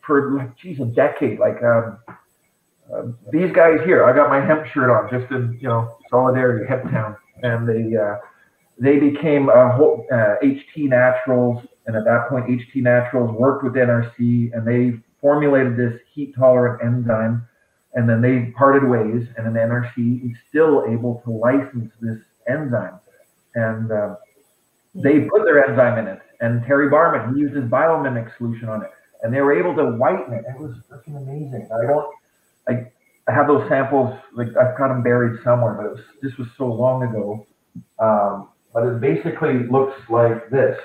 [0.05, 1.39] for like geez a decade.
[1.39, 1.97] Like um,
[2.93, 6.65] uh, these guys here, I got my hemp shirt on just in you know solidarity,
[6.67, 8.15] hemp town, and they uh,
[8.79, 14.53] they became a whole HT Naturals, and at that point, HT Naturals worked with NRC,
[14.53, 17.47] and they formulated this heat tolerant enzyme
[17.93, 22.17] and then they parted ways, and then NRC is still able to license this
[22.47, 22.99] enzyme.
[23.55, 24.15] And uh,
[24.95, 28.81] they put their enzyme in it, and Terry Barman, he used his biomimic solution on
[28.83, 28.91] it,
[29.23, 30.45] and they were able to whiten it.
[30.47, 31.67] It was freaking amazing.
[31.73, 32.15] I don't,
[32.69, 32.91] I,
[33.29, 36.47] I have those samples, like I've got them buried somewhere, but it was, this was
[36.57, 37.45] so long ago.
[37.99, 40.77] Um, but it basically looks like this.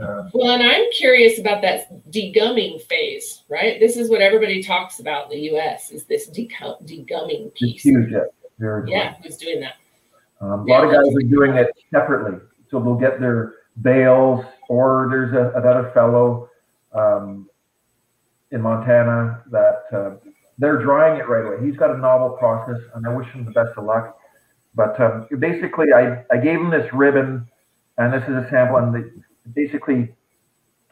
[0.00, 3.78] Uh, well, and I'm curious about that degumming phase, right?
[3.78, 5.90] This is what everybody talks about in the U.S.
[5.90, 7.82] is this degumming piece.
[7.82, 8.20] huge, yeah.
[8.58, 9.74] Very yeah, who's doing that?
[10.40, 12.38] Um, a yeah, lot of guys are doing it separately,
[12.70, 16.48] so they'll get their bales, or there's a, another fellow
[16.94, 17.50] um,
[18.50, 21.66] in Montana that uh, they're drying it right away.
[21.66, 24.18] He's got a novel process, and I wish him the best of luck
[24.76, 27.48] but um, basically, I, I gave him this ribbon,
[27.96, 29.06] and this is a sample, and it
[29.54, 30.14] basically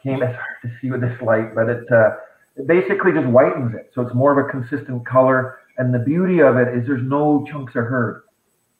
[0.03, 0.23] came.
[0.23, 2.15] It's hard to see with this light, but it, uh,
[2.55, 5.59] it basically just whitens it, so it's more of a consistent color.
[5.77, 8.23] And the beauty of it is there's no chunks of hurd.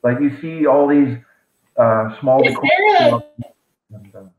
[0.03, 1.17] Like you see all these
[1.77, 2.41] uh, small.
[2.47, 2.55] Is
[2.99, 4.29] there a,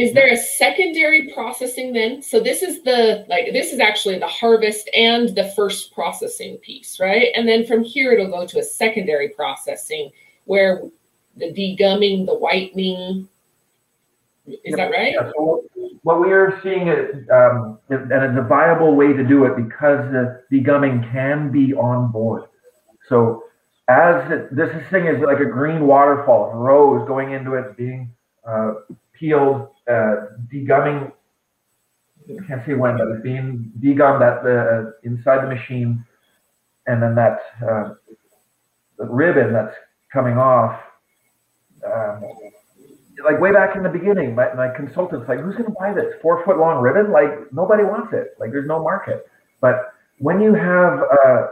[0.00, 2.22] is there a secondary processing then?
[2.22, 6.98] So this is the like this is actually the harvest and the first processing piece,
[6.98, 7.28] right?
[7.36, 10.10] And then from here it'll go to a secondary processing
[10.46, 10.82] where
[11.36, 13.28] the degumming, the whitening.
[14.46, 14.76] Is yep.
[14.78, 15.12] that right?
[15.12, 15.62] Yeah, so
[16.02, 20.10] what we are seeing it, um, and it's a viable way to do it because
[20.10, 22.44] the degumming can be on board.
[23.08, 23.44] So
[23.88, 28.10] as it, this thing is like a green waterfall, rows going into it, being
[28.48, 28.74] uh,
[29.20, 30.14] peeled, uh,
[30.52, 31.12] degumming.
[32.28, 36.04] I can't say when, but it's being degummed at the uh, inside the machine,
[36.86, 37.94] and then that uh,
[38.98, 39.74] ribbon that's
[40.12, 40.80] coming off.
[41.84, 42.24] Um,
[43.24, 46.14] like way back in the beginning, my, my consultants like, who's going to buy this
[46.22, 47.12] four foot long ribbon?
[47.12, 48.34] Like nobody wants it.
[48.38, 49.26] Like there's no market.
[49.60, 51.46] But when you have uh,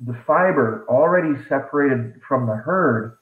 [0.00, 3.18] the fiber already separated from the hurd,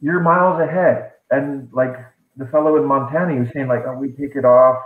[0.00, 1.12] you're miles ahead.
[1.30, 1.94] And like
[2.36, 4.82] the fellow in Montana, he was saying like, oh, we take it off,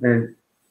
[0.00, 0.20] they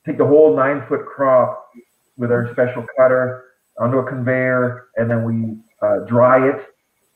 [0.06, 1.70] take the whole nine foot crop
[2.18, 3.44] with our special cutter
[3.80, 6.66] onto a conveyor, and then we uh, dry it,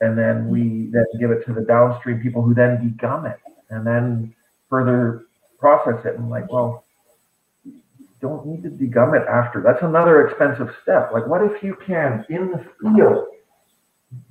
[0.02, 3.86] and then we then give it to the downstream people who then degum it, and
[3.86, 4.34] then
[4.70, 5.26] further
[5.60, 6.16] process it.
[6.18, 6.86] And like, well,
[8.22, 9.62] don't need to degum it after.
[9.62, 11.12] That's another expensive step.
[11.12, 13.28] Like, what if you can in the field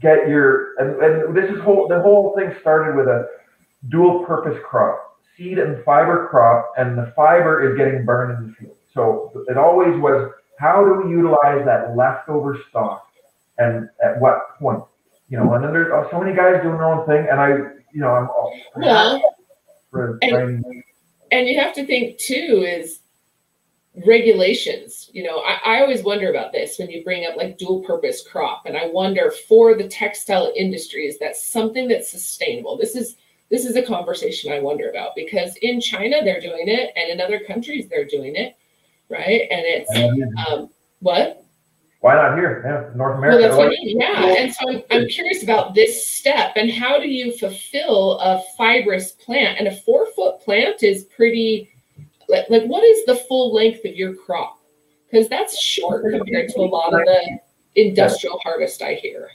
[0.01, 3.27] get your and, and this is whole the whole thing started with a
[3.89, 8.55] dual purpose crop, seed and fiber crop, and the fiber is getting burned in the
[8.55, 8.77] field.
[8.93, 13.07] So it always was how do we utilize that leftover stock
[13.59, 14.83] and at what point?
[15.29, 17.51] You know, and then there's uh, so many guys doing their own thing, and I,
[17.93, 19.19] you know, I'm all yeah.
[20.23, 20.65] And,
[21.33, 23.01] and you have to think too is
[24.07, 25.09] regulations.
[25.13, 28.27] You know, I, I always wonder about this when you bring up like dual purpose
[28.27, 32.77] crop, and I wonder for the textile industry, is that something that's sustainable?
[32.77, 33.17] This is
[33.51, 37.21] this is a conversation I wonder about because in China they're doing it, and in
[37.21, 38.57] other countries they're doing it,
[39.09, 39.43] right?
[39.51, 41.45] And it's um, what?
[42.01, 42.63] Why not here?
[42.65, 43.49] Yeah, North America.
[43.49, 44.01] Well, I mean.
[44.01, 48.43] Yeah, and so I'm, I'm curious about this step and how do you fulfill a
[48.57, 49.59] fibrous plant?
[49.59, 51.71] And a four foot plant is pretty.
[52.29, 54.61] Like, like what is the full length of your crop?
[55.11, 57.39] Because that's short compared to a lot of the
[57.75, 59.29] industrial harvest I hear.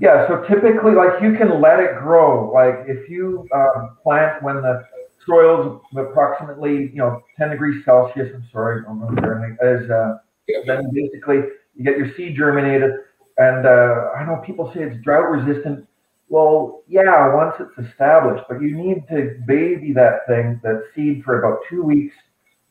[0.00, 2.52] Yeah, so typically, like you can let it grow.
[2.52, 4.84] Like if you um, plant when the
[5.26, 8.30] soil's approximately, you know, 10 degrees Celsius.
[8.34, 9.58] I'm sorry, I don't know Fahrenheit.
[9.62, 10.18] Is uh,
[10.66, 11.36] then basically
[11.74, 12.92] you get your seed germinated,
[13.38, 15.86] and uh, I know people say it's drought resistant.
[16.28, 21.38] Well, yeah, once it's established, but you need to baby that thing, that seed, for
[21.38, 22.14] about two weeks.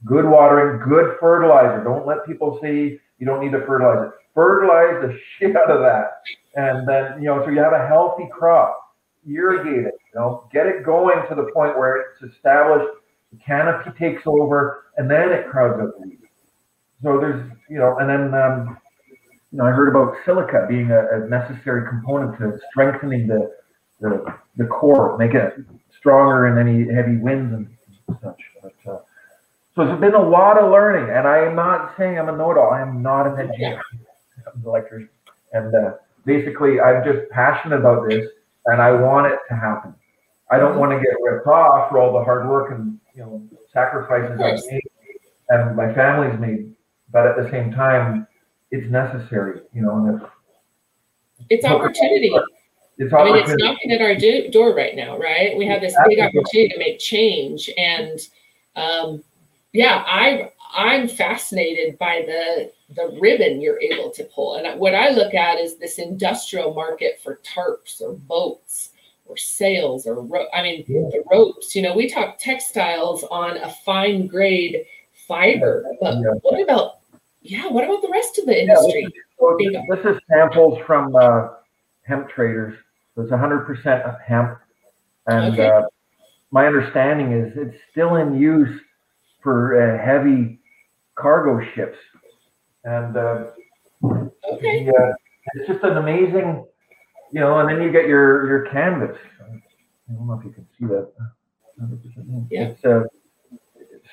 [0.03, 1.83] Good watering, good fertilizer.
[1.83, 4.24] Don't let people say you don't need to fertilize it.
[4.35, 6.21] Fertilize the shit out of that
[6.55, 8.95] and then you know so you have a healthy crop
[9.27, 12.87] irrigate it you know get it going to the point where it's established
[13.31, 16.25] the canopy takes over and then it crowds up the weeds
[17.05, 18.77] so there's, you know, and then, um,
[19.51, 23.51] you know, I heard about silica being a, a necessary component to strengthening the,
[23.99, 25.53] the, the core, make it
[25.99, 27.67] stronger in any heavy winds and
[28.23, 28.41] such.
[28.61, 28.99] But, uh,
[29.75, 32.71] so it's been a lot of learning, and I am not saying I'm a know-it-all.
[32.71, 33.51] I am not an
[34.47, 35.09] I'm an
[35.53, 35.93] and uh,
[36.25, 38.27] basically, I'm just passionate about this,
[38.65, 39.95] and I want it to happen.
[40.51, 43.41] I don't want to get ripped off for all the hard work and you know
[43.73, 44.81] sacrifices I've made
[45.49, 46.73] and my family's made,
[47.11, 48.27] but at the same time,
[48.71, 49.61] it's necessary.
[49.73, 50.29] You know, and if
[51.49, 52.33] it's opportunity.
[52.97, 55.57] It's I mean, it's knocking at our do- door right now, right?
[55.57, 58.19] We have this big opportunity to make change, and
[58.77, 59.23] um,
[59.73, 65.09] yeah, I I'm fascinated by the the ribbon you're able to pull, and what I
[65.09, 68.89] look at is this industrial market for tarps or boats
[69.25, 71.01] or sails or ro- I mean yeah.
[71.11, 71.75] the ropes.
[71.75, 74.85] You know, we talk textiles on a fine grade
[75.27, 76.33] fiber, but yeah.
[76.41, 76.99] what about
[77.41, 77.67] yeah?
[77.67, 79.03] What about the rest of the industry?
[79.03, 81.49] Yeah, this, is, this is samples from uh,
[82.03, 82.77] hemp traders.
[83.15, 84.59] So it's 100% hemp,
[85.27, 85.69] and okay.
[85.69, 85.83] uh,
[86.51, 88.81] my understanding is it's still in use
[89.41, 90.59] for uh, heavy
[91.15, 91.97] cargo ships.
[92.83, 93.45] And uh,
[94.53, 94.85] okay.
[94.85, 95.13] The, uh,
[95.55, 96.65] it's just an amazing,
[97.31, 99.17] you know, and then you get your your canvas.
[99.41, 101.11] I don't know if you can see that.
[102.49, 102.67] Yeah.
[102.67, 103.01] It's, uh,
[103.75, 104.07] it's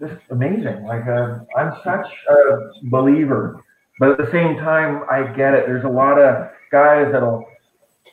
[0.00, 0.84] just amazing.
[0.84, 3.62] Like uh, I'm such a believer,
[3.98, 5.66] but at the same time, I get it.
[5.66, 7.44] There's a lot of guys that'll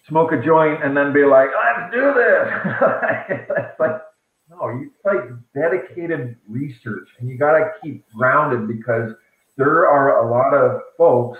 [0.08, 2.50] smoke a joint and then be like, "Let's do this."
[3.58, 4.02] it's like
[4.68, 5.22] no, you like
[5.54, 9.12] dedicated research and you got to keep grounded because
[9.58, 11.40] there are a lot of folks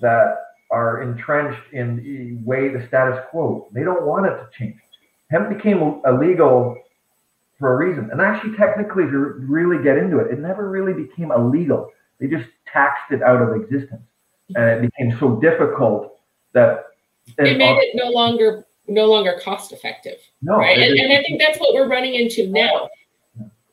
[0.00, 0.36] that
[0.70, 3.68] are entrenched in the way the status quo.
[3.72, 4.76] They don't want it to change.
[5.30, 6.76] Hemp became illegal
[7.58, 8.10] for a reason.
[8.10, 11.90] And actually, technically, if you really get into it, it never really became illegal.
[12.18, 14.02] They just taxed it out of existence.
[14.56, 16.18] And it became so difficult
[16.52, 16.86] that
[17.38, 20.18] it made it no longer no longer cost effective.
[20.42, 20.78] No, right.
[20.78, 22.88] And, and I think that's what we're running into now.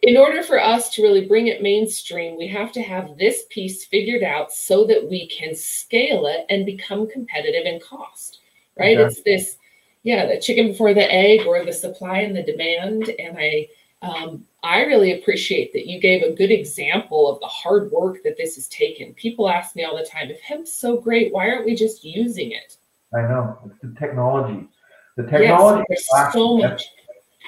[0.03, 3.85] In order for us to really bring it mainstream, we have to have this piece
[3.85, 8.39] figured out so that we can scale it and become competitive in cost.
[8.79, 8.99] Right.
[8.99, 9.57] It's this,
[10.03, 13.09] yeah, the chicken before the egg or the supply and the demand.
[13.19, 13.67] And I
[14.01, 18.37] um, I really appreciate that you gave a good example of the hard work that
[18.37, 19.13] this has taken.
[19.13, 22.51] People ask me all the time, if hemp's so great, why aren't we just using
[22.51, 22.77] it?
[23.13, 23.57] I know.
[23.65, 24.67] It's the technology.
[25.17, 26.83] The technology yes, so much.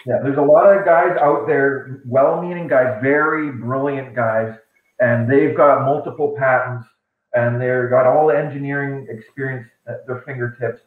[0.06, 4.54] Yeah, there's a lot of guys out there, well-meaning guys, very brilliant guys,
[5.00, 6.88] and they've got multiple patents
[7.36, 10.82] and they've got all the engineering experience at their fingertips,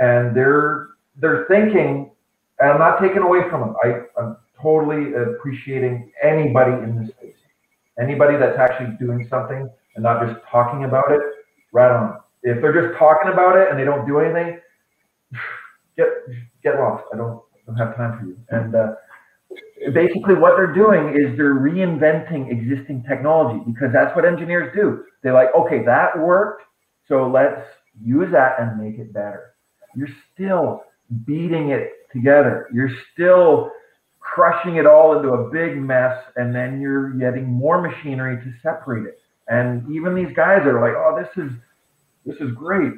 [0.00, 2.10] and they're they're thinking,
[2.58, 3.76] and I'm not taking away from them.
[3.84, 7.36] I, I'm totally appreciating anybody in this space,
[8.00, 11.20] anybody that's actually doing something and not just talking about it.
[11.72, 12.18] Right on.
[12.42, 14.58] If they're just talking about it and they don't do anything,
[15.96, 16.06] get
[16.62, 17.04] get lost.
[17.12, 18.36] I don't don't have time for you.
[18.50, 18.94] And uh,
[19.92, 25.04] basically, what they're doing is they're reinventing existing technology because that's what engineers do.
[25.22, 26.62] They're like, okay, that worked,
[27.08, 27.60] so let's
[28.04, 29.54] use that and make it better.
[29.94, 30.82] You're still
[31.26, 32.68] beating it together.
[32.72, 33.70] You're still
[34.20, 39.06] crushing it all into a big mess, and then you're getting more machinery to separate
[39.06, 39.18] it.
[39.48, 41.52] And even these guys are like, oh, this is
[42.24, 42.92] this is great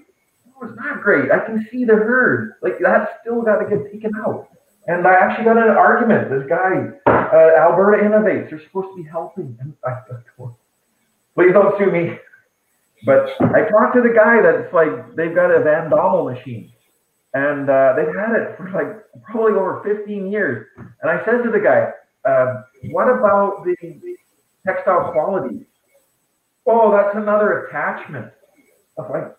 [0.60, 1.30] was not great.
[1.30, 2.54] I can see the hurd.
[2.62, 4.48] Like that's still got to get taken out.
[4.86, 6.30] And I actually got an argument.
[6.30, 9.56] This guy, uh, Alberta Innovates, they're supposed to be helping.
[9.60, 9.96] And I,
[11.34, 12.18] please don't sue me.
[13.06, 16.70] But I talked to the guy that's like, they've got a Van Dommele machine.
[17.32, 20.66] And uh, they've had it for like probably over 15 years.
[20.76, 21.90] And I said to the guy,
[22.24, 24.16] uh, what about the
[24.66, 25.66] textile quality?
[26.66, 28.32] Oh, that's another attachment.
[28.98, 29.36] I like,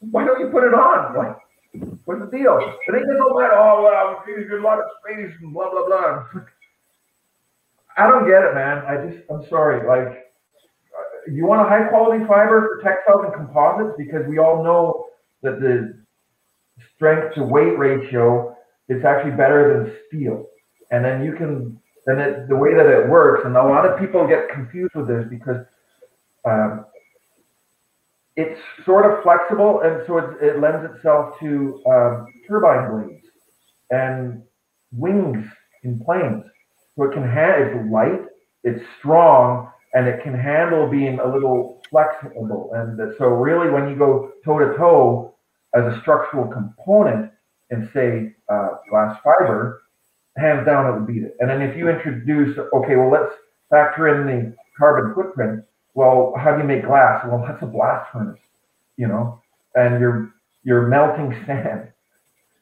[0.00, 1.16] why don't you put it on?
[1.16, 1.36] Like,
[2.04, 2.58] what's the deal?
[2.58, 5.86] And they just all that, oh, well, there's a lot of space and blah, blah,
[5.86, 6.24] blah.
[7.96, 8.78] I don't get it, man.
[8.86, 9.86] I just, I'm sorry.
[9.86, 10.24] Like,
[11.30, 15.06] you want a high quality fiber for textiles and composites because we all know
[15.42, 15.98] that the
[16.94, 18.56] strength to weight ratio
[18.88, 20.46] is actually better than steel.
[20.90, 23.98] And then you can, and it, the way that it works, and a lot of
[23.98, 25.58] people get confused with this because
[26.44, 26.86] um,
[28.38, 33.26] it's sort of flexible, and so it, it lends itself to um, turbine blades
[33.90, 34.40] and
[34.92, 35.44] wings
[35.82, 36.44] in planes.
[36.94, 38.20] So it can have it's light,
[38.62, 42.70] it's strong, and it can handle being a little flexible.
[42.74, 45.34] And so, really, when you go toe to toe
[45.74, 47.32] as a structural component
[47.70, 49.82] and say uh, glass fiber,
[50.36, 51.34] hands down, it would beat it.
[51.40, 53.34] And then if you introduce, okay, well, let's
[53.68, 55.64] factor in the carbon footprint
[55.98, 57.26] well, how do you make glass?
[57.26, 58.38] Well, that's a blast furnace,
[58.96, 59.42] you know,
[59.74, 60.32] and you're
[60.62, 61.88] you're melting sand,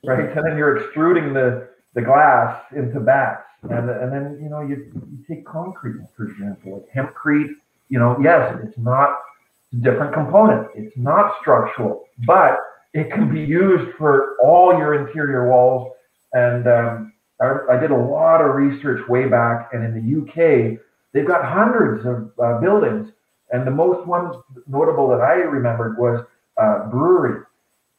[0.06, 0.34] right?
[0.34, 4.90] And then you're extruding the the glass into bats, and and then you know you,
[4.94, 7.50] you take concrete for example, like hempcrete.
[7.90, 9.10] You know, yes, it's not
[9.74, 10.68] a different component.
[10.74, 12.60] It's not structural, but
[12.94, 15.92] it can be used for all your interior walls.
[16.32, 17.12] And um,
[17.42, 20.78] I, I, did a lot of research way back, and in the UK,
[21.12, 23.10] they've got hundreds of uh, buildings.
[23.50, 24.32] And the most one
[24.66, 26.24] notable that I remembered was
[26.56, 27.42] uh, brewery,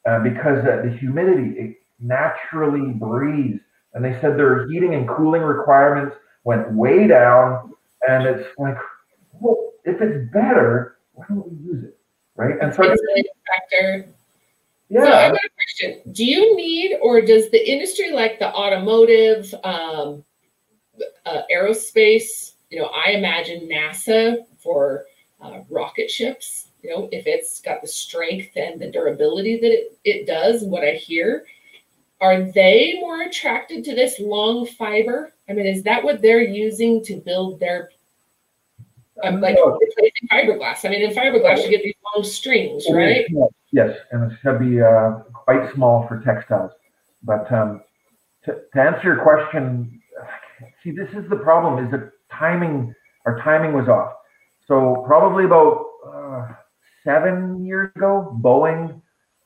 [0.06, 3.60] uh, because the humidity it naturally breathes.
[3.94, 7.74] And they said their heating and cooling requirements went way down.
[8.06, 8.76] And it's like,
[9.40, 11.98] well, if it's better, why don't we use it?
[12.36, 12.56] Right.
[12.60, 14.06] And so factor
[14.90, 15.04] yeah.
[15.04, 16.12] So I've got a question.
[16.12, 20.24] Do you need, or does the industry like the automotive, um,
[21.26, 25.04] uh, aerospace, you know, I imagine NASA for
[25.40, 29.98] uh, rocket ships, you know, if it's got the strength and the durability that it,
[30.04, 31.44] it does, what I hear,
[32.20, 35.32] are they more attracted to this long fiber?
[35.48, 37.90] I mean, is that what they're using to build their
[39.22, 40.84] um, like replacing fiberglass?
[40.84, 43.26] I mean, in fiberglass, you get these long strings, right?
[43.70, 46.72] Yes, and it's going to be uh, quite small for textiles.
[47.22, 47.82] But um,
[48.44, 50.00] to, to answer your question,
[50.82, 52.94] see, this is the problem: is that timing.
[53.26, 54.14] Our timing was off.
[54.68, 56.52] So probably about uh,
[57.02, 59.00] seven years ago, Boeing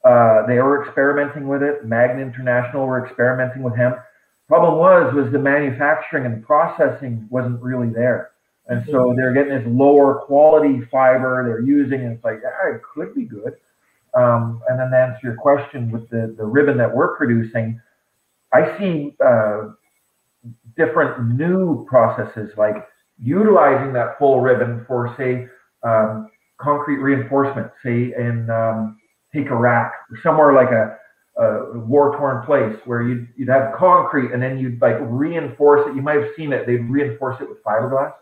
[0.04, 1.84] uh, they were experimenting with it.
[1.84, 3.98] Magna International were experimenting with hemp.
[4.48, 8.32] Problem was was the manufacturing and processing wasn't really there.
[8.66, 9.16] And so mm-hmm.
[9.16, 13.24] they're getting this lower quality fiber they're using, and it's like, yeah, it could be
[13.24, 13.54] good.
[14.14, 17.80] Um, and then to answer your question with the, the ribbon that we're producing,
[18.52, 19.70] I see uh,
[20.76, 22.86] different new processes like
[23.22, 25.46] utilizing that full ribbon for, say,
[25.82, 28.98] um, concrete reinforcement, say, in um,
[29.34, 30.98] take Iraq or somewhere like a,
[31.42, 35.96] a war-torn place where you'd, you'd have concrete and then you'd like reinforce it.
[35.96, 36.66] You might have seen it.
[36.66, 38.12] They'd reinforce it with fiberglass.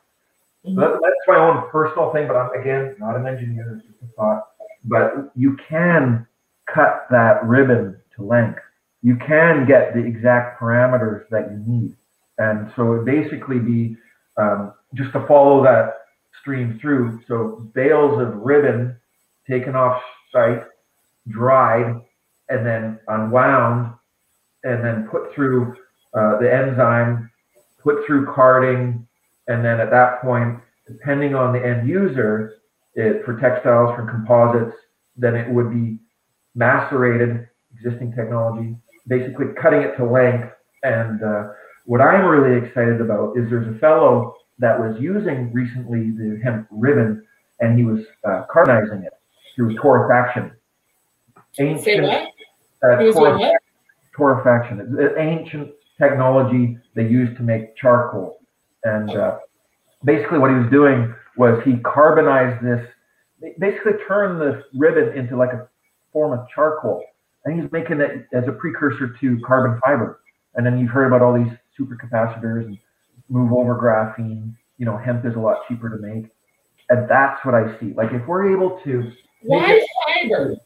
[0.65, 0.75] Mm-hmm.
[0.75, 3.77] So that, that's my own personal thing, but I'm again not an engineer.
[3.79, 4.45] It's just a thought
[4.85, 6.27] but you can
[6.73, 8.61] cut that ribbon to length.
[9.03, 11.97] You can get the exact parameters that you need.
[12.39, 13.97] And so it basically be
[14.37, 15.95] um, just to follow that
[16.41, 17.21] stream through.
[17.29, 18.97] So bales of ribbon
[19.49, 20.01] taken off
[20.33, 20.63] site,
[21.29, 22.01] dried,
[22.49, 23.95] and then unwound,
[24.65, 25.77] and then put through
[26.15, 27.31] uh, the enzyme,
[27.83, 29.07] put through carding,
[29.49, 32.55] and then at that point, depending on the end user,
[32.95, 34.77] it, for textiles, for composites,
[35.17, 35.99] then it would be
[36.55, 38.77] macerated, existing technology,
[39.07, 40.49] basically cutting it to length.
[40.83, 41.49] And uh,
[41.85, 46.69] what I'm really excited about is there's a fellow that was using recently the hemp
[46.71, 47.27] ribbon
[47.61, 49.13] and he was uh, carbonizing it
[49.55, 50.53] through torrefaction.
[51.59, 52.29] Ancient, Say what?
[52.83, 53.53] Uh, torrefaction,
[54.17, 54.99] torrefaction.
[54.99, 58.41] It's ancient technology they used to make charcoal.
[58.85, 59.39] And uh,
[60.05, 62.87] basically, what he was doing was he carbonized this,
[63.59, 65.69] basically turned this ribbon into like a
[66.13, 67.05] form of charcoal.
[67.45, 70.21] And he's making it as a precursor to carbon fiber.
[70.55, 72.79] And then you've heard about all these supercapacitors and
[73.31, 74.55] move over graphene.
[74.77, 76.31] You know, hemp is a lot cheaper to make.
[76.91, 77.95] And that's what I see.
[77.95, 79.13] Like if we're able to
[79.43, 80.57] why it, fiber?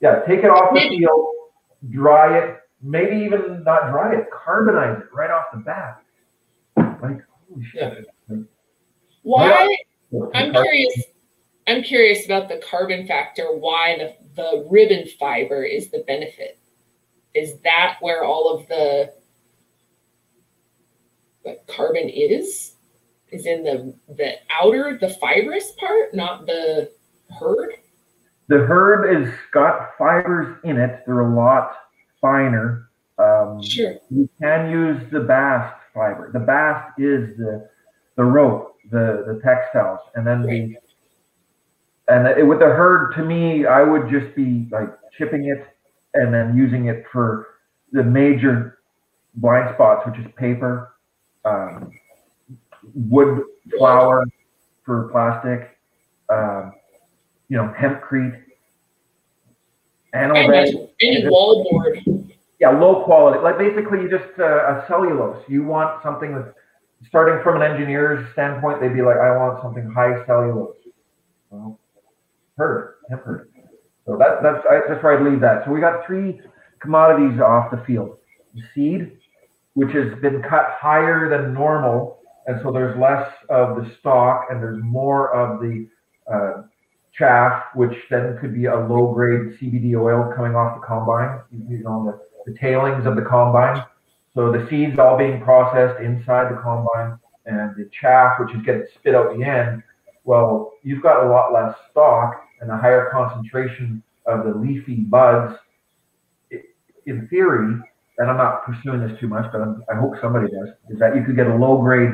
[0.00, 1.34] Yeah, take it off the field,
[1.90, 6.00] dry it, maybe even not dry it, carbonize it right off the bat.
[6.76, 8.06] Like, holy shit.
[8.28, 8.36] Yeah.
[9.22, 9.76] Why
[10.34, 11.02] I'm curious.
[11.66, 13.46] I'm curious about the carbon factor.
[13.56, 16.58] Why the the ribbon fiber is the benefit?
[17.34, 19.12] Is that where all of the
[21.44, 22.72] what carbon is?
[23.30, 26.90] Is in the the outer, the fibrous part, not the
[27.38, 27.74] hurd.
[28.48, 31.02] The hurd is got fibers in it.
[31.06, 31.72] They're a lot
[32.20, 32.90] finer.
[33.18, 33.96] Um, sure.
[34.10, 36.30] You can use the bast fiber.
[36.32, 37.68] The bast is the
[38.16, 40.76] the rope the the textiles, and then the
[42.08, 45.66] and it, with the hurd, to me, I would just be like chipping it
[46.12, 47.46] and then using it for
[47.92, 48.78] the major
[49.36, 50.93] blind spots, which is paper,
[51.44, 51.90] um,
[52.94, 53.42] wood
[53.76, 54.24] flour
[54.84, 55.76] for plastic,
[56.28, 56.72] um,
[57.48, 58.40] you know, hempcrete,
[60.12, 60.50] animal
[61.00, 62.30] any wallboard.
[62.60, 63.40] Yeah, low quality.
[63.40, 65.42] Like basically, you just uh, a cellulose.
[65.48, 66.54] You want something that's
[67.08, 70.76] starting from an engineer's standpoint, they'd be like, I want something high cellulose.
[71.50, 71.78] Well,
[72.56, 73.50] hurd, hemp hurd.
[74.06, 75.64] So that, that's I, that's where I'd leave that.
[75.64, 76.40] So we got three
[76.80, 78.18] commodities off the field:
[78.74, 79.12] seed,
[79.74, 84.62] which has been cut higher than normal, and so there's less of the stalk and
[84.62, 85.88] there's more of the
[86.32, 86.62] uh,
[87.12, 91.82] chaff, which then could be a low grade CBD oil coming off the combine, you
[91.82, 92.04] know,
[92.46, 93.84] the, the tailings of the combine.
[94.34, 98.86] So the seeds all being processed inside the combine and the chaff, which is getting
[98.94, 99.82] spit out the end.
[100.24, 105.56] Well, you've got a lot less stock and a higher concentration of the leafy buds.
[107.06, 107.80] In theory,
[108.18, 111.16] and I'm not pursuing this too much, but I'm, i hope somebody does, is that
[111.16, 112.10] you could get a low grade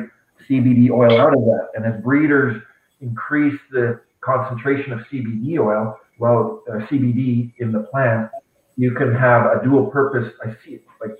[0.49, 1.69] CBD oil out of that.
[1.75, 2.61] And as breeders
[3.01, 8.29] increase the concentration of CBD oil, well, uh, CBD in the plant,
[8.77, 10.33] you can have a dual purpose.
[10.43, 11.17] I see it like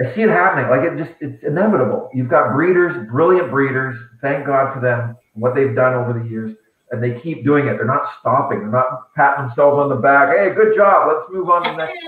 [0.00, 0.70] I see it happening.
[0.70, 2.08] Like it just it's inevitable.
[2.14, 3.98] You've got breeders, brilliant breeders.
[4.22, 6.56] Thank God for them, what they've done over the years,
[6.92, 7.76] and they keep doing it.
[7.76, 8.60] They're not stopping.
[8.60, 10.36] They're not patting themselves on the back.
[10.36, 11.08] Hey, good job.
[11.08, 11.98] Let's move on to the next.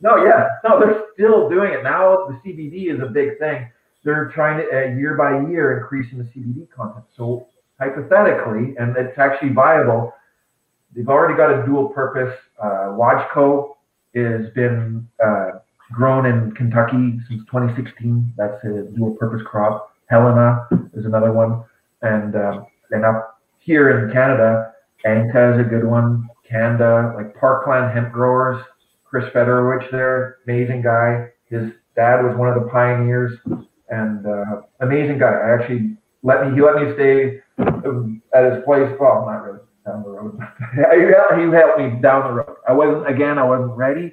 [0.00, 2.26] No, yeah, no, they're still doing it now.
[2.26, 3.68] The CBD is a big thing.
[4.04, 7.04] They're trying to uh, year by year increasing the CBD content.
[7.16, 7.48] So
[7.80, 10.12] hypothetically, and it's actually viable.
[10.94, 12.34] They've already got a dual purpose.
[12.62, 13.74] Uh, Wajco
[14.14, 15.58] has been uh,
[15.92, 18.32] grown in Kentucky since 2016.
[18.36, 19.92] That's a dual purpose crop.
[20.06, 21.64] Helena is another one.
[22.02, 24.72] And um, and up here in Canada,
[25.04, 26.28] Anka is a good one.
[26.48, 28.62] Canada, like Parkland hemp growers,
[29.08, 31.28] Chris Federowicz there, amazing guy.
[31.48, 33.38] His dad was one of the pioneers
[33.88, 35.32] and uh, amazing guy.
[35.32, 37.40] I actually let me he let me stay
[38.34, 38.90] at his place.
[38.98, 40.38] Well, not really down the road.
[40.74, 42.56] he helped me down the road.
[42.68, 43.38] I wasn't again.
[43.38, 44.12] I wasn't ready,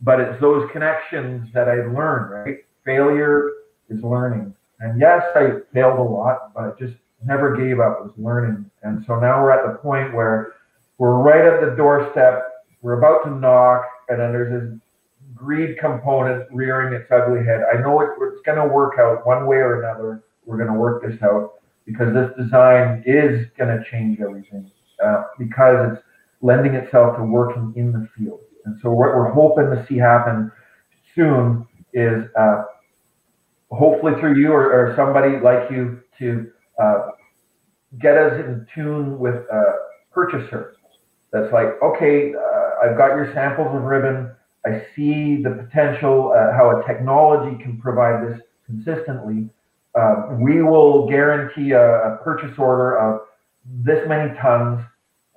[0.00, 2.32] but it's those connections that I learned.
[2.32, 3.50] Right, failure
[3.88, 7.98] is learning, and yes, I failed a lot, but I just never gave up.
[8.00, 10.54] It was learning, and so now we're at the point where
[10.98, 12.48] we're right at the doorstep.
[12.80, 14.80] We're about to knock, and then there's this
[15.34, 17.62] greed component rearing its ugly head.
[17.72, 20.22] I know it, it's going to work out one way or another.
[20.44, 21.54] We're going to work this out
[21.86, 24.70] because this design is going to change everything
[25.04, 26.02] uh, because it's
[26.40, 28.40] lending itself to working in the field.
[28.64, 30.50] And so what we're hoping to see happen
[31.14, 32.64] soon is uh,
[33.70, 36.50] hopefully through you or, or, somebody like you to
[36.82, 37.08] uh,
[38.00, 39.74] get us in tune with a
[40.12, 40.74] purchaser
[41.32, 42.51] that's like, okay, uh,
[42.82, 44.30] I've got your samples of ribbon.
[44.66, 49.48] I see the potential, uh, how a technology can provide this consistently
[49.94, 53.22] uh, we will guarantee a, a, purchase order of
[53.84, 54.80] this many tons,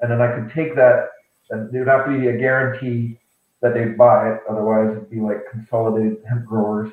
[0.02, 1.10] and then I could take that,
[1.50, 3.20] and it would have to be a guarantee
[3.62, 4.40] that they buy it.
[4.50, 6.92] Otherwise, it'd be like consolidated hemp growers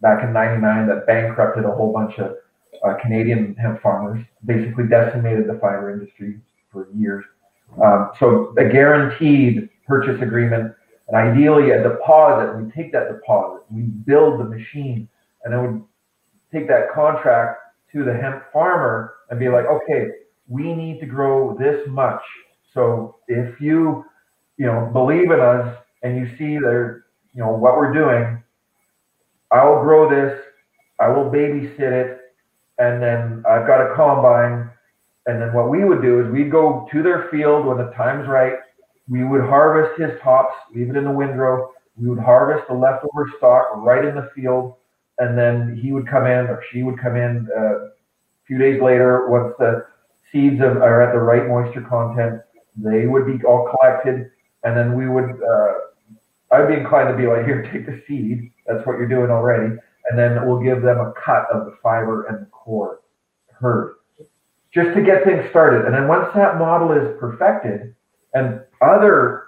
[0.00, 2.36] back in 99 that bankrupted a whole bunch of
[2.84, 6.38] uh, Canadian hemp farmers, basically decimated the fiber industry
[6.70, 7.24] for years.
[7.82, 10.72] Um, so a guaranteed purchase agreement,
[11.08, 12.56] and ideally a deposit.
[12.56, 15.06] We take that deposit, we build the machine,
[15.44, 15.60] and then
[16.50, 17.58] we take that contract
[17.92, 20.06] to the hemp farmer and be like, okay,
[20.48, 22.22] we need to grow this much.
[22.72, 24.02] So if you,
[24.56, 27.02] you know, believe in us and you see that,
[27.34, 28.42] you know, what we're doing,
[29.50, 30.40] I will grow this,
[30.98, 32.18] I will babysit it,
[32.78, 34.70] and then I've got a combine.
[35.26, 38.26] And then what we would do is we'd go to their field when the time's
[38.26, 38.54] right.
[39.08, 41.72] We would harvest his tops, leave it in the windrow.
[41.96, 44.76] We would harvest the leftover stock right in the field
[45.18, 47.90] and then he would come in or she would come in uh, a
[48.46, 49.86] few days later once the
[50.30, 52.40] seeds are at the right moisture content.
[52.76, 54.30] They would be all collected,
[54.64, 55.30] and then we would.
[55.30, 55.72] Uh,
[56.50, 58.50] I'd be inclined to be like, here, take the seed.
[58.66, 59.76] That's what you're doing already,
[60.10, 63.00] and then we'll give them a cut of the fiber and the core
[63.60, 63.96] hurd,
[64.74, 65.84] just to get things started.
[65.84, 67.94] And then once that model is perfected,
[68.34, 69.44] and other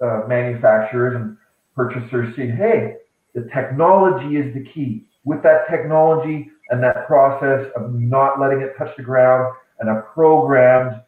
[0.00, 1.36] uh, manufacturers and
[1.74, 2.96] purchasers see, hey,
[3.34, 5.04] the technology is the key.
[5.24, 10.02] With that technology and that process of not letting it touch the ground and a
[10.14, 11.00] programmed,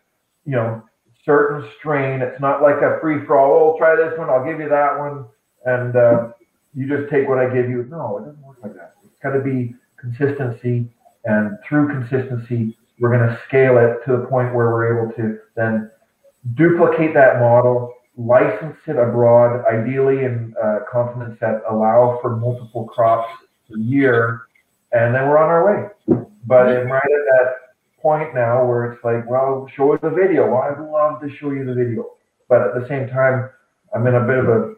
[0.45, 0.83] you know,
[1.25, 2.23] certain strain.
[2.23, 3.75] It's not like a free for all.
[3.75, 4.31] Oh, try this one.
[4.31, 5.27] I'll give you that one,
[5.65, 6.29] and uh,
[6.75, 7.85] you just take what I give you.
[7.91, 8.95] No, it doesn't work like that.
[9.05, 10.89] It's got to be consistency,
[11.25, 15.39] and through consistency, we're going to scale it to the point where we're able to
[15.57, 15.91] then
[16.55, 23.31] duplicate that model license it abroad, ideally in uh, continents that allow for multiple crops
[23.75, 24.43] a year,
[24.93, 26.25] and then we're on our way.
[26.47, 27.55] But I'm right at that
[28.03, 30.55] point now where it's like, well, show us the video.
[30.57, 32.11] I'd love to show you the video,
[32.49, 33.51] but at the same time,
[33.95, 34.75] I'm in a bit of a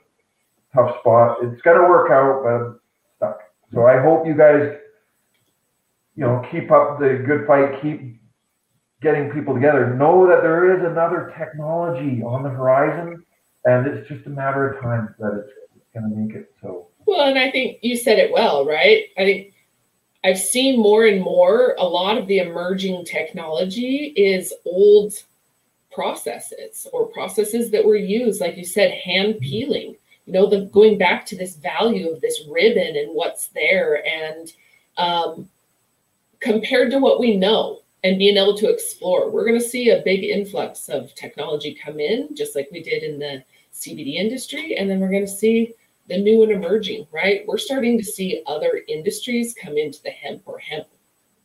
[0.75, 1.39] tough spot.
[1.43, 2.81] It's going to work out, but I'm
[3.17, 3.39] stuck.
[3.73, 4.77] So I hope you guys,
[6.15, 8.21] you know, keep up the good fight, keep
[9.03, 9.95] getting people together.
[9.95, 13.25] Know that there is another technology on the horizon
[13.65, 15.53] and it's just a matter of time that it's,
[15.95, 16.87] going to make it so.
[17.05, 19.05] Well, and I think you said it well, right?
[19.19, 19.53] I think
[20.25, 21.75] I've seen more and more.
[21.79, 25.13] A lot of the emerging technology is old
[25.93, 29.97] processes or processes that were used, like you said, hand peeling.
[30.25, 34.51] You know, the going back to this value of this ribbon and what's there, and
[34.97, 35.51] um,
[36.41, 40.03] compared to what we know and being able to explore, we're going to see a
[40.05, 44.91] big influx of technology come in, just like we did in the CBD industry, and
[44.91, 45.75] then we're going to see
[46.09, 47.07] the new and emerging.
[47.13, 50.89] Right, we're starting to see other industries come into the hemp or hemp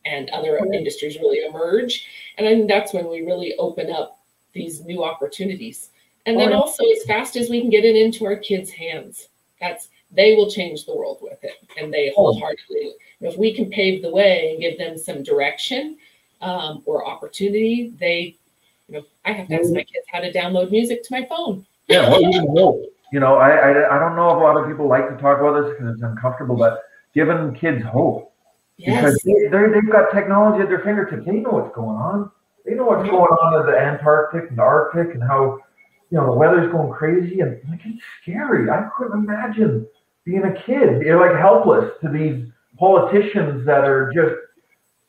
[0.04, 2.06] and other industries really emerge.
[2.38, 4.20] And I think that's when we really open up
[4.52, 5.90] these new opportunities.
[6.26, 9.28] And then also as fast as we can get it into our kids' hands,
[9.60, 11.54] that's they will change the world with it.
[11.78, 15.96] And they wholeheartedly, if we can pave the way and give them some direction
[16.40, 18.36] um, or opportunity, they,
[18.88, 21.66] you know, I have to ask my kids how to download music to my phone.
[21.88, 22.82] Yeah, well, even hope.
[23.12, 25.40] You know, I, I I don't know if a lot of people like to talk
[25.40, 26.82] about this because it's uncomfortable, but
[27.14, 28.32] giving kids hope
[28.76, 29.02] yes.
[29.02, 31.24] because they, they've got technology at their fingertips.
[31.26, 32.30] They know what's going on.
[32.64, 35.58] They know what's going on in the Antarctic and the Arctic and how,
[36.10, 37.40] you know, the weather's going crazy.
[37.40, 38.68] And like, it's scary.
[38.68, 39.86] I couldn't imagine
[40.24, 41.00] being a kid.
[41.00, 42.46] You're like helpless to these
[42.78, 44.36] politicians that are just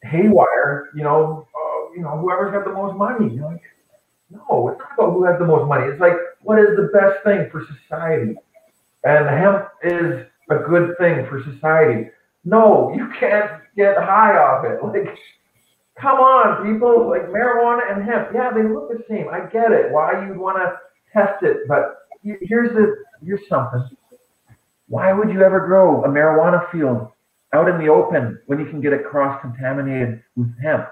[0.04, 3.34] haywire, you know, uh, you know, whoever's got the most money.
[3.34, 3.62] You're like,
[4.30, 5.88] no, it's not about who has the most money.
[5.88, 8.36] It's like, what is the best thing for society?
[9.04, 12.10] And hemp is a good thing for society.
[12.46, 14.80] No, you can't get high off it.
[14.84, 15.18] Like,
[16.00, 17.10] come on, people.
[17.10, 19.28] Like marijuana and hemp, yeah, they look the same.
[19.30, 19.92] I get it.
[19.92, 20.78] Why you'd want to
[21.12, 22.96] test it, but here's the
[23.26, 23.84] here's something.
[24.88, 27.10] Why would you ever grow a marijuana field
[27.54, 30.88] out in the open when you can get it cross contaminated with hemp?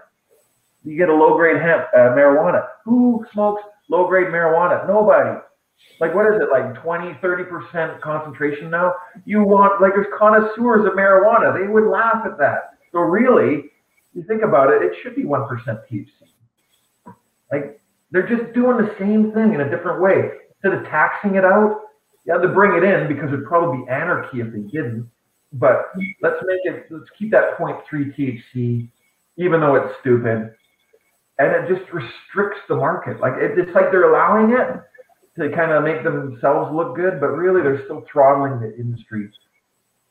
[0.84, 2.68] You get a low grade hemp uh, marijuana.
[2.86, 4.88] Who smokes low grade marijuana?
[4.88, 5.39] Nobody.
[5.99, 8.93] Like what is it like 20 30% concentration now?
[9.26, 11.53] You want like there's connoisseurs of marijuana.
[11.60, 12.78] They would laugh at that.
[12.91, 13.66] So really
[14.14, 16.08] you think about it it should be 1% thc
[17.51, 17.80] like
[18.12, 20.32] they're just doing the same thing in a different way.
[20.55, 21.82] Instead of taxing it out
[22.26, 25.10] you have to bring it in because it'd probably be anarchy if they didn't
[25.53, 25.91] but
[26.21, 27.81] let's make it let's keep that 0.3
[28.15, 28.89] thc
[29.37, 30.53] even though it's stupid
[31.39, 34.81] and it just restricts the market like it, it's like they're allowing it
[35.37, 39.29] to kind of make themselves look good, but really they're still throttling the industry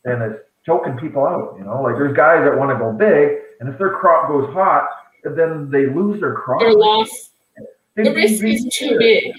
[0.04, 1.56] and it's choking people out.
[1.58, 4.52] You know, like there's guys that want to go big, and if their crop goes
[4.54, 4.88] hot,
[5.24, 6.60] then they lose their crop.
[6.60, 7.30] Their loss.
[7.96, 9.34] the risk is too big.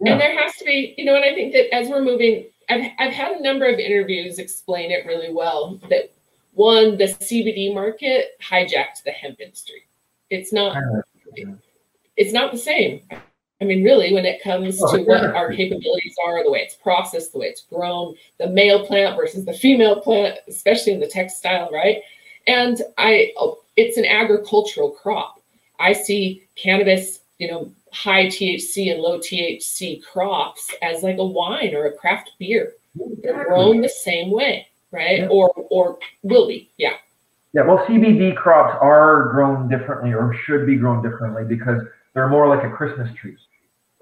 [0.00, 0.12] Yeah.
[0.12, 2.90] And there has to be, you know, and I think that as we're moving, I've,
[2.98, 6.12] I've had a number of interviews explain it really well that
[6.54, 9.86] one, the CBD market hijacked the hemp industry.
[10.30, 10.76] It's not,
[12.16, 13.02] it's not the same.
[13.60, 16.74] I mean, really, when it comes oh, to what our capabilities are, the way it's
[16.74, 21.06] processed, the way it's grown, the male plant versus the female plant, especially in the
[21.06, 21.98] textile, right?
[22.46, 23.32] And I,
[23.76, 25.40] it's an agricultural crop.
[25.78, 31.74] I see cannabis, you know, high THC and low THC crops as like a wine
[31.74, 32.74] or a craft beer.
[33.22, 35.20] They're grown the same way, right?
[35.20, 35.28] Yeah.
[35.28, 36.94] Or or will be, yeah.
[37.54, 41.82] Yeah, well, CBD crops are grown differently or should be grown differently because
[42.14, 43.36] they're more like a Christmas tree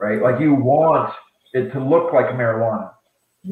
[0.00, 0.20] right?
[0.20, 1.12] Like you want
[1.52, 2.92] it to look like marijuana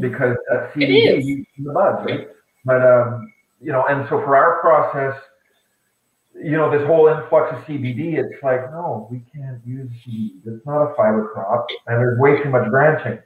[0.00, 2.28] because that's CBD in the buds, right?
[2.64, 5.20] But um, you know, and so for our process,
[6.42, 10.40] you know, this whole influx of CBD, it's like, no, we can't use CBD.
[10.46, 13.18] It's not a fiber crop, and there's way too much branching.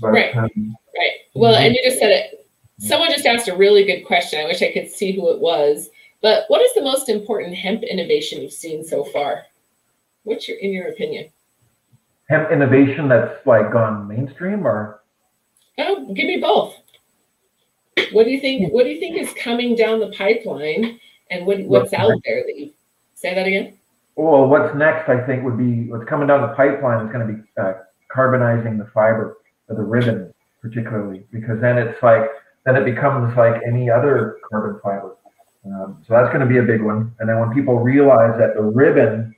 [0.00, 0.36] But, right.
[0.36, 1.12] Um, right.
[1.34, 2.46] Well, and you just said it.
[2.78, 4.40] Someone just asked a really good question.
[4.40, 5.90] I wish I could see who it was.
[6.20, 9.44] But what is the most important hemp innovation you've seen so far?
[10.24, 11.30] What's your, in your opinion?
[12.28, 15.02] hemp innovation that's like gone mainstream or?
[15.78, 16.74] Oh, give me both.
[18.12, 18.72] What do you think?
[18.72, 21.00] What do you think is coming down the pipeline,
[21.30, 22.70] and what, what's out there that you
[23.14, 23.78] say that again?
[24.16, 25.08] Well, what's next?
[25.08, 27.74] I think would be what's coming down the pipeline is going to be uh,
[28.14, 32.28] carbonizing the fiber of the ribbon, particularly because then it's like
[32.64, 35.16] then it becomes like any other carbon fiber.
[35.64, 37.14] Um, so that's going to be a big one.
[37.18, 39.34] And then when people realize that the ribbon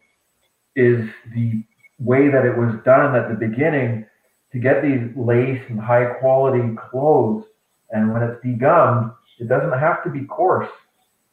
[0.77, 1.63] is the
[1.99, 4.07] way that it was done at the beginning
[4.53, 7.45] to get these lace and high quality clothes.
[7.91, 10.69] And when it's degummed, it doesn't have to be coarse.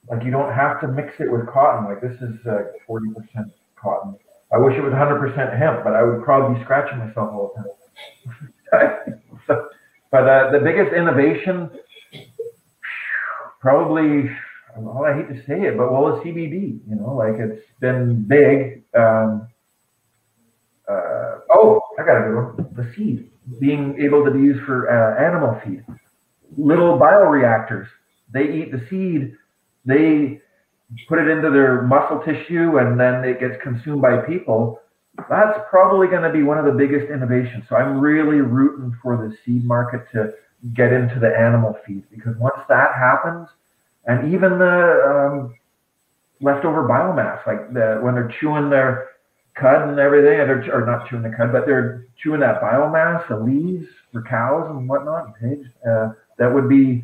[0.09, 1.85] Like you don't have to mix it with cotton.
[1.85, 3.51] Like this is uh, 40%
[3.81, 4.15] cotton.
[4.51, 7.63] I wish it was 100% hemp, but I would probably be scratching myself all the
[8.71, 9.21] time.
[9.47, 9.67] so,
[10.11, 11.69] but uh, the biggest innovation,
[13.59, 14.29] probably,
[14.77, 16.79] well, I hate to say it, but well, it's CBD.
[16.87, 18.83] You know, like it's been big.
[18.97, 19.49] Um,
[20.89, 22.75] uh, oh, I got a good one.
[22.77, 23.29] The seed
[23.59, 25.83] being able to be used for uh, animal feed.
[26.57, 27.87] Little bioreactors.
[28.31, 29.35] They eat the seed.
[29.87, 30.41] They
[31.07, 34.81] put it into their muscle tissue, and then it gets consumed by people.
[35.29, 37.63] that's probably going to be one of the biggest innovations.
[37.69, 40.33] So I'm really rooting for the seed market to
[40.75, 43.47] get into the animal feed because once that happens,
[44.05, 45.55] and even the um,
[46.41, 49.09] leftover biomass, like the when they're chewing their
[49.55, 53.37] cud and everything, or, or not chewing the cud, but they're chewing that biomass, the
[53.37, 55.67] leaves for cows and whatnot, pigs.
[55.87, 57.03] Uh, that would be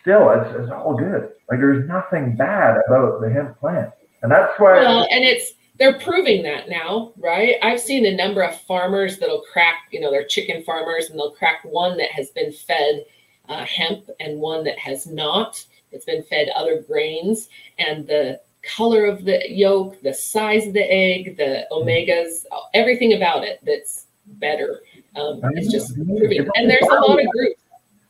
[0.00, 1.30] still, it's, it's all good.
[1.50, 3.90] Like there's nothing bad about the hemp plant,
[4.22, 4.80] and that's why.
[4.80, 7.56] Well, and it's they're proving that now, right?
[7.62, 11.32] I've seen a number of farmers that'll crack, you know, they're chicken farmers, and they'll
[11.32, 13.04] crack one that has been fed
[13.48, 15.64] uh, hemp and one that has not.
[15.92, 20.92] It's been fed other grains, and the color of the yolk, the size of the
[20.92, 22.44] egg, the omegas,
[22.74, 24.80] everything about it that's better.
[25.14, 26.48] Um, it's just proving.
[26.56, 27.60] And there's a lot of groups.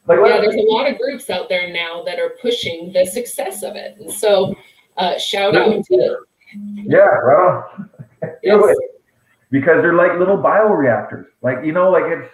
[0.09, 3.75] Yeah, there's a lot of groups out there now that are pushing the success of
[3.75, 3.97] it.
[3.99, 4.55] And so,
[4.97, 6.19] uh, shout out to.
[6.55, 7.89] Yeah, well,
[8.43, 8.77] yes.
[9.51, 11.27] because they're like little bioreactors.
[11.43, 12.29] Like you know, like it's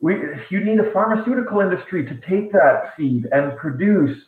[0.00, 0.14] we.
[0.50, 4.18] You need a pharmaceutical industry to take that seed and produce,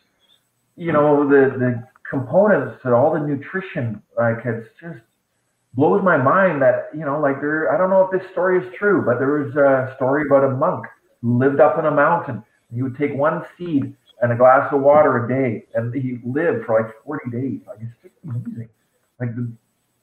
[0.75, 4.01] you know, the the components to all the nutrition.
[4.17, 4.99] Like it's just
[5.73, 7.73] blows my mind that you know, like there.
[7.73, 10.55] I don't know if this story is true, but there was a story about a
[10.55, 10.85] monk
[11.21, 12.43] who lived up in a mountain.
[12.73, 16.65] He would take one seed and a glass of water a day, and he lived
[16.65, 17.59] for like 40 days.
[17.67, 18.69] Like it's just amazing.
[19.19, 19.29] Like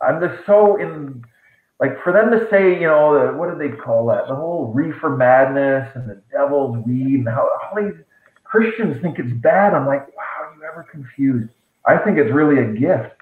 [0.01, 1.25] I'm just so in.
[1.79, 4.29] Like for them to say, you know, the, what do they call that?
[4.29, 8.01] The whole reefer madness and the devil's weed, and how all these
[8.45, 9.75] Christians think it's bad.
[9.75, 11.51] I'm like, wow, are you ever confused?
[11.85, 13.21] I think it's really a gift.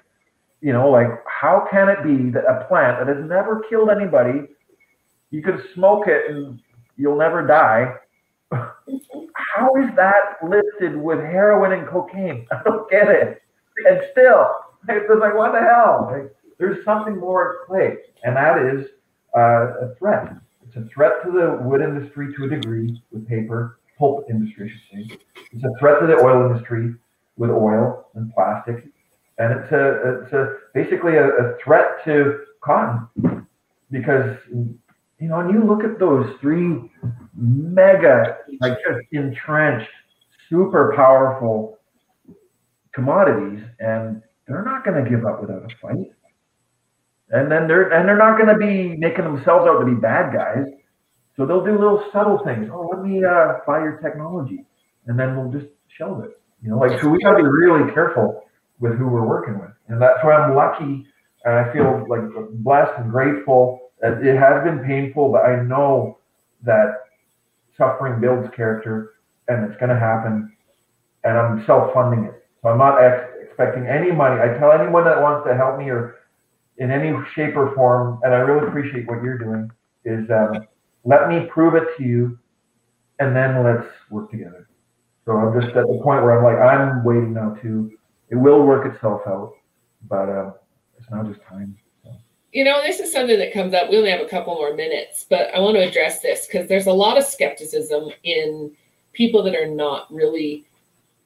[0.61, 4.47] You know, like how can it be that a plant that has never killed anybody,
[5.31, 6.59] you can smoke it and
[6.95, 7.95] you'll never die?
[9.55, 12.45] how is that listed with heroin and cocaine?
[12.51, 13.41] I don't get it.
[13.87, 14.49] And still,
[14.89, 16.09] it's like, what the hell?
[16.11, 18.87] Like, there's something more at play, and that is
[19.35, 20.33] uh, a threat.
[20.65, 24.97] It's a threat to the wood industry to a degree with paper, pulp industry, I
[24.97, 25.17] should say.
[25.51, 26.95] It's a threat to the oil industry
[27.37, 28.85] with oil and plastic,
[29.37, 33.45] and it's a it's a basically a, a threat to cotton
[33.91, 34.37] because
[35.25, 36.79] you know, and you look at those three
[37.35, 39.89] mega, like just entrenched,
[40.51, 41.79] super powerful
[42.93, 46.11] commodities, and they're not going to give up without a fight.
[47.31, 50.31] And then they're and they're not going to be making themselves out to be bad
[50.31, 50.65] guys.
[51.35, 52.69] So they'll do little subtle things.
[52.71, 54.63] Oh, let me uh, buy your technology,
[55.07, 56.39] and then we'll just shelve it.
[56.61, 58.43] You know, like so we got to be really careful
[58.79, 61.07] with who we're working with, and that's why I'm lucky
[61.45, 62.21] and I feel like
[62.63, 63.84] blessed and grateful.
[64.05, 66.19] It has been painful, but I know
[66.63, 67.03] that
[67.77, 69.15] suffering builds character,
[69.47, 70.51] and it's going to happen.
[71.23, 74.39] And I'm self-funding it, so I'm not ex- expecting any money.
[74.39, 76.17] I tell anyone that wants to help me or
[76.77, 79.71] in any shape or form, and I really appreciate what you're doing,
[80.03, 80.67] is um,
[81.03, 82.37] let me prove it to you,
[83.19, 84.67] and then let's work together.
[85.25, 87.91] So I'm just at the point where I'm like, I'm waiting now too.
[88.29, 89.53] It will work itself out,
[90.07, 90.51] but uh,
[90.97, 91.77] it's now just time.
[92.55, 93.89] You know, this is something that comes up.
[93.89, 96.87] We only have a couple more minutes, but I want to address this because there's
[96.87, 98.71] a lot of skepticism in
[99.11, 100.63] people that are not really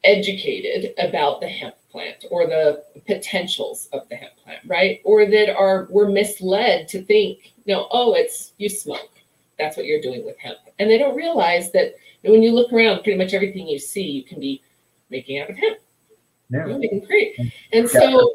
[0.03, 5.01] educated about the hemp plant or the potentials of the hemp plant, right?
[5.03, 9.11] Or that are were misled to think, you know, oh, it's you smoke.
[9.59, 10.57] That's what you're doing with hemp.
[10.79, 14.23] And they don't realize that when you look around, pretty much everything you see, you
[14.23, 14.63] can be
[15.11, 15.77] making out of hemp.
[16.49, 16.65] Yeah.
[16.65, 17.39] You're making great.
[17.71, 18.33] And so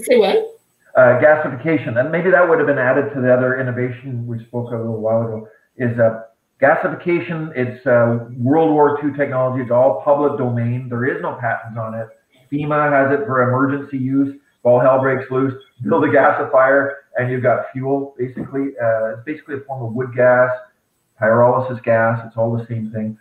[0.00, 0.55] say what?
[0.96, 4.72] Uh, gasification, and maybe that would have been added to the other innovation we spoke
[4.72, 5.48] of a little while ago.
[5.76, 6.22] Is uh,
[6.60, 9.62] Gasification, it's uh, World War II technology.
[9.62, 10.88] It's all public domain.
[10.88, 12.08] There is no patents on it.
[12.50, 14.36] FEMA has it for emergency use.
[14.62, 18.16] All hell breaks loose, build a gasifier, and you've got fuel.
[18.18, 20.50] Basically, uh, it's basically a form of wood gas,
[21.20, 22.20] pyrolysis gas.
[22.26, 23.16] It's all the same thing.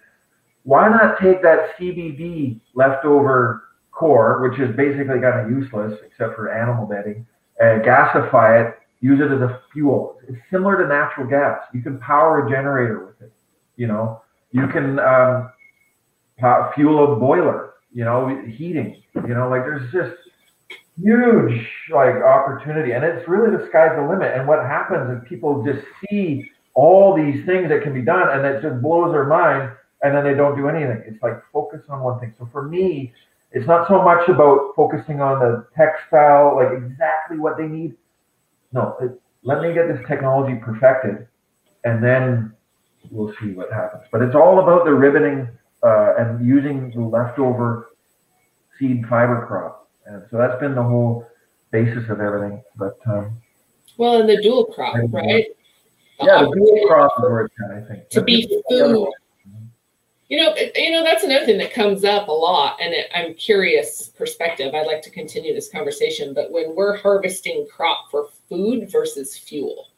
[0.63, 6.51] Why not take that CBD leftover core, which is basically kind of useless except for
[6.51, 7.27] animal bedding,
[7.59, 8.75] and gasify it
[9.05, 10.17] use it as a fuel.
[10.27, 11.59] It's similar to natural gas.
[11.73, 13.31] You can power a generator with it.
[13.77, 15.51] You know, you can um,
[16.73, 17.73] fuel a boiler.
[17.93, 19.01] You know, heating.
[19.15, 20.15] You know, like there's just
[21.01, 24.33] huge like opportunity, and it's really the sky's the limit.
[24.35, 28.45] And what happens is people just see all these things that can be done, and
[28.45, 31.03] it just blows their mind, and then they don't do anything.
[31.05, 32.33] It's like focus on one thing.
[32.37, 33.13] So for me,
[33.55, 37.95] it's not so much about focusing on the textile, like exactly what they need
[38.75, 41.27] no, it, let me get this technology perfected,
[41.85, 42.53] and then
[43.09, 44.03] we'll see what happens.
[44.11, 45.49] But it's all about the ribboning
[45.81, 47.91] uh, and using the leftover
[48.77, 51.25] seed fiber crop, and so that's been the whole
[51.71, 52.61] basis of everything.
[52.75, 53.37] But um,
[53.97, 55.45] Well, and the dual crop, right?
[56.21, 58.09] Yeah, the dual crop is where it's at, I think.
[58.09, 59.07] To be food.
[60.27, 63.35] You know, you know that's another thing that comes up a lot, and it, I'm
[63.35, 64.73] curious perspective.
[64.73, 69.89] I'd like to continue this conversation, but when we're harvesting crop for food versus fuel,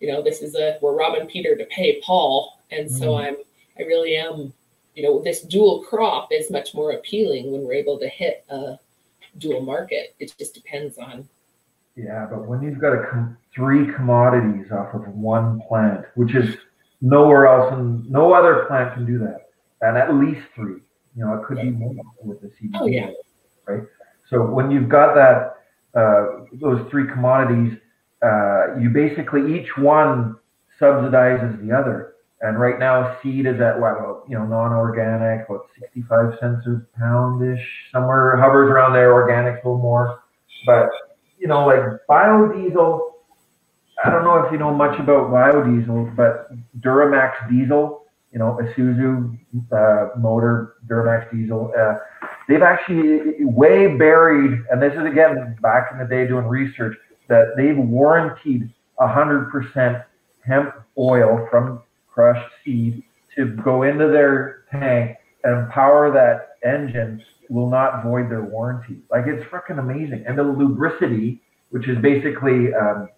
[0.00, 3.26] you know, this is a we're robbing Peter to pay Paul, and so mm.
[3.26, 3.36] I'm
[3.78, 4.52] I really am,
[4.94, 8.78] you know, this dual crop is much more appealing when we're able to hit a
[9.38, 10.14] dual market.
[10.18, 11.28] It just depends on.
[11.96, 16.56] Yeah, but when you've got a com- three commodities off of one plant, which is
[17.00, 19.43] nowhere else, and no other plant can do that,
[19.84, 20.80] and at least three.
[21.16, 22.78] You know, it could be more with the CBD.
[22.80, 23.10] Oh yeah.
[23.66, 23.82] Right.
[24.30, 25.56] So when you've got that,
[25.94, 27.78] uh, those three commodities,
[28.22, 30.36] uh, you basically each one
[30.80, 32.14] subsidizes the other.
[32.40, 36.82] And right now, seed is at what, well, you know, non-organic, what, 65 cents a
[36.98, 39.12] pound-ish, somewhere hovers around there.
[39.12, 40.24] Organic a little more,
[40.66, 40.88] but
[41.38, 43.12] you know, like biodiesel.
[44.04, 48.03] I don't know if you know much about biodiesel, but Duramax diesel,
[48.34, 49.38] you know, Isuzu
[49.72, 51.94] uh, motor Duramax diesel, uh,
[52.48, 56.96] they've actually way buried, and this is again back in the day doing research
[57.28, 58.70] that they've warranted
[59.00, 60.04] 100%
[60.44, 61.80] hemp oil from
[62.12, 63.04] crushed seed
[63.36, 68.98] to go into their tank and power that engine will not void their warranty.
[69.10, 70.24] Like it's freaking amazing.
[70.26, 73.08] And the lubricity, which is basically, um,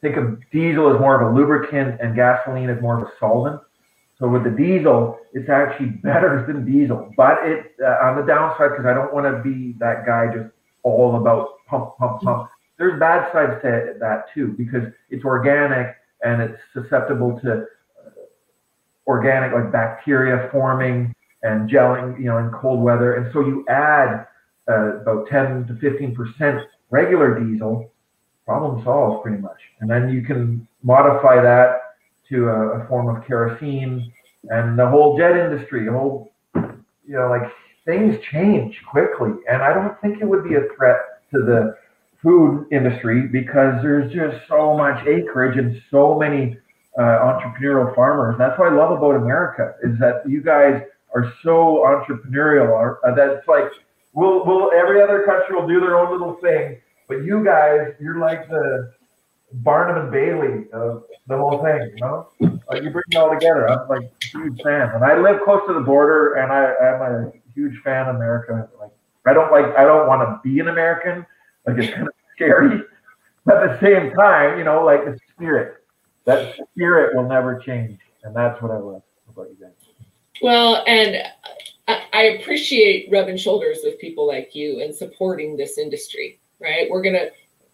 [0.00, 3.60] think of diesel as more of a lubricant and gasoline as more of a solvent.
[4.20, 8.70] So with the diesel, it's actually better than diesel, but it uh, on the downside
[8.70, 10.50] because I don't want to be that guy just
[10.82, 12.48] all about pump, pump, pump.
[12.78, 17.66] There's bad sides to that too because it's organic and it's susceptible to
[19.06, 23.14] organic like bacteria forming and gelling, you know, in cold weather.
[23.14, 24.26] And so you add
[24.68, 27.90] uh, about 10 to 15% regular diesel,
[28.44, 29.58] problem solved pretty much.
[29.80, 31.87] And then you can modify that
[32.30, 34.12] to a, a form of kerosene
[34.50, 37.50] and the whole jet industry, the whole, you know, like
[37.84, 39.30] things change quickly.
[39.50, 40.98] And I don't think it would be a threat
[41.32, 41.76] to the
[42.22, 46.56] food industry because there's just so much acreage and so many
[46.98, 48.36] uh, entrepreneurial farmers.
[48.38, 50.82] That's what I love about America is that you guys
[51.14, 52.96] are so entrepreneurial.
[53.04, 53.70] Uh, that's like
[54.12, 58.18] we'll we'll every other country will do their own little thing, but you guys, you're
[58.18, 58.92] like the
[59.52, 61.92] Barnum and Bailey of the whole thing.
[61.94, 62.28] You know,
[62.68, 63.68] like you bring it all together.
[63.68, 67.02] I'm like a huge fan, and I live close to the border, and I, I'm
[67.02, 68.68] a huge fan of America.
[68.78, 68.92] Like
[69.26, 71.24] I don't like I don't want to be an American.
[71.66, 72.82] Like it's kind of scary,
[73.44, 75.78] but at the same time, you know, like the spirit
[76.28, 79.72] that spirit will never change, and that's what I love about you guys.
[80.42, 81.22] Well, and
[81.88, 86.38] I appreciate rubbing shoulders with people like you and supporting this industry.
[86.60, 87.28] Right, we're gonna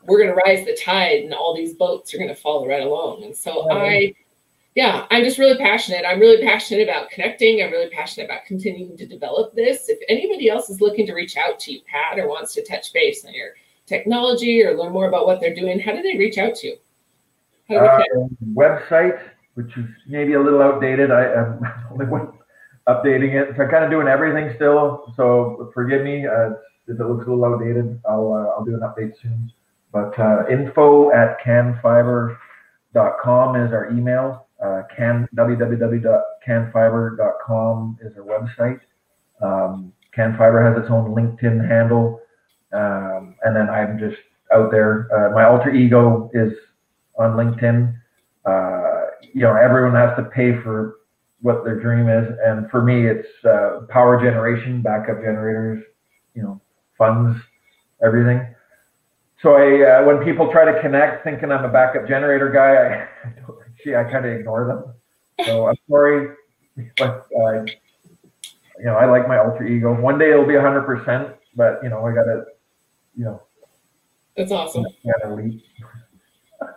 [0.07, 3.25] we're gonna rise the tide, and all these boats are gonna follow right along.
[3.25, 3.77] And so yeah.
[3.77, 4.15] I,
[4.75, 6.05] yeah, I'm just really passionate.
[6.07, 7.63] I'm really passionate about connecting.
[7.63, 9.89] I'm really passionate about continuing to develop this.
[9.89, 12.93] If anybody else is looking to reach out to you, Pat, or wants to touch
[12.93, 13.51] base on your
[13.87, 16.77] technology or learn more about what they're doing, how do they reach out to you?
[17.71, 18.03] Uh,
[18.53, 19.21] website,
[19.55, 21.11] which is maybe a little outdated.
[21.11, 21.61] I am
[21.93, 22.07] only
[22.89, 23.57] updating it.
[23.57, 25.13] So I'm kind of doing everything still.
[25.17, 26.51] So forgive me uh,
[26.87, 28.01] if it looks a little outdated.
[28.09, 29.53] I'll uh, I'll do an update soon.
[29.95, 32.37] But uh, info at canfiber.com
[33.57, 34.49] is our email.
[34.61, 38.81] Uh, can www.canfiber.com is our website.
[39.41, 42.21] Um, Canfiber has its own LinkedIn handle,
[42.73, 44.17] um, and then I'm just
[44.53, 45.09] out there.
[45.15, 46.53] Uh, my alter ego is
[47.17, 47.97] on LinkedIn.
[48.45, 50.97] Uh, you know, everyone has to pay for
[51.41, 55.85] what their dream is, and for me, it's uh, power generation, backup generators,
[56.35, 56.61] you know,
[56.99, 57.39] funds,
[58.05, 58.54] everything.
[59.43, 63.30] So I, uh, when people try to connect, thinking I'm a backup generator guy, I,
[63.70, 65.47] actually I kind of ignore them.
[65.47, 66.35] So I'm sorry,
[66.97, 67.64] but uh,
[68.78, 69.95] you know, I like my alter ego.
[70.01, 72.45] One day it'll be 100%, but you know, I gotta,
[73.16, 73.43] you know.
[74.37, 74.87] That's awesome.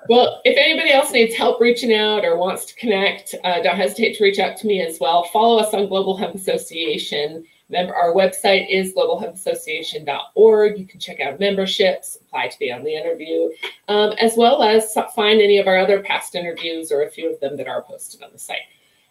[0.10, 4.18] Well, if anybody else needs help reaching out or wants to connect, uh, don't hesitate
[4.18, 5.24] to reach out to me as well.
[5.26, 7.46] Follow us on Global Hemp Association.
[7.76, 10.80] Our website is globalhempassociation.org.
[10.80, 13.50] You can check out memberships, apply to be on the interview,
[13.88, 17.40] um, as well as find any of our other past interviews or a few of
[17.40, 18.58] them that are posted on the site.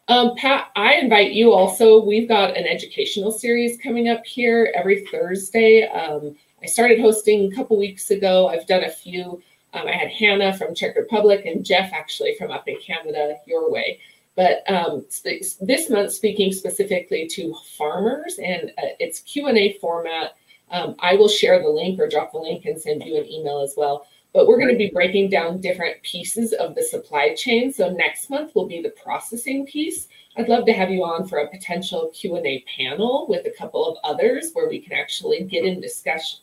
[0.08, 2.02] Um, Pat, I invite you also.
[2.02, 5.88] We've got an educational series coming up here every Thursday.
[5.88, 8.48] Um, I started hosting a couple weeks ago.
[8.48, 9.42] I've done a few
[9.76, 13.70] um, I had Hannah from Czech Republic and Jeff actually from up in Canada, your
[13.70, 14.00] way.
[14.36, 20.36] But um, this month, speaking specifically to farmers, and uh, it's Q and A format.
[20.70, 23.60] Um, I will share the link or drop the link and send you an email
[23.60, 24.06] as well.
[24.34, 27.72] but we're going to be breaking down different pieces of the supply chain.
[27.72, 30.08] So next month will be the processing piece.
[30.36, 33.96] I'd love to have you on for a potential Q&A panel with a couple of
[34.04, 36.40] others where we can actually get in discussion,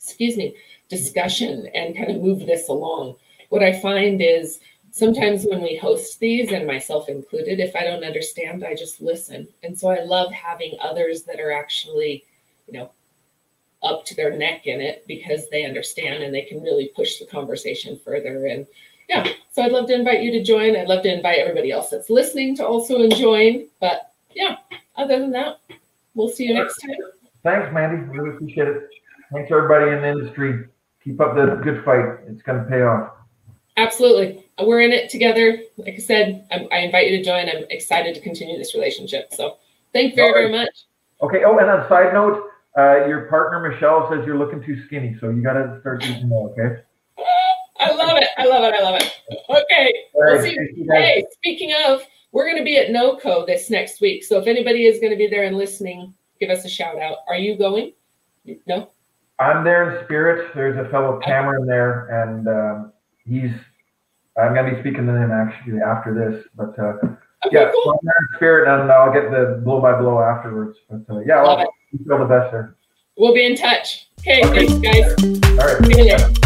[0.00, 0.56] excuse me,
[0.88, 3.14] discussion and kind of move this along.
[3.50, 4.58] What I find is
[4.98, 9.46] sometimes when we host these, and myself included, if I don't understand, I just listen.
[9.62, 12.24] And so I love having others that are actually,
[12.66, 12.90] you know,
[13.82, 17.26] up to their neck in it because they understand and they can really push the
[17.26, 18.46] conversation further.
[18.46, 18.66] And
[19.08, 20.76] yeah, so I'd love to invite you to join.
[20.76, 23.68] I'd love to invite everybody else that's listening to also join.
[23.80, 24.56] But yeah,
[24.96, 25.60] other than that,
[26.14, 26.96] we'll see you next time.
[27.44, 28.02] Thanks, Mandy.
[28.10, 28.88] Really appreciate it.
[29.32, 30.66] Thanks, everybody in the industry.
[31.04, 32.18] Keep up the good fight.
[32.26, 33.12] It's going to pay off.
[33.76, 34.47] Absolutely.
[34.60, 35.60] We're in it together.
[35.76, 37.48] Like I said, I, I invite you to join.
[37.48, 39.32] I'm excited to continue this relationship.
[39.32, 39.58] So
[39.92, 40.84] thank you very, very much.
[41.22, 41.44] Okay.
[41.44, 42.44] Oh, and on side note,
[42.76, 46.28] uh, your partner Michelle says you're looking too skinny, so you got to start eating
[46.28, 46.50] more.
[46.50, 46.82] Okay.
[47.80, 48.28] I love it.
[48.36, 48.74] I love it.
[48.74, 49.12] I love it.
[49.48, 49.94] Okay.
[50.16, 52.02] Right, we'll hey, speaking of,
[52.32, 54.24] we're going to be at NOCO this next week.
[54.24, 57.18] So if anybody is going to be there and listening, give us a shout out.
[57.28, 57.92] Are you going?
[58.66, 58.90] No.
[59.38, 60.52] I'm there in spirit.
[60.54, 62.92] There's a fellow Cameron there, and um,
[63.24, 63.52] he's.
[64.38, 66.94] I'm going to be speaking to him actually after this, but uh,
[67.46, 67.98] okay, yeah, cool.
[68.36, 70.78] Spirit, and I'll get the blow by blow afterwards.
[70.88, 71.58] But uh, yeah, I'll,
[72.06, 72.76] feel the best there.
[73.16, 74.08] We'll be in touch.
[74.20, 74.66] Okay, okay.
[74.66, 75.58] thanks, guys.
[75.58, 76.38] All right.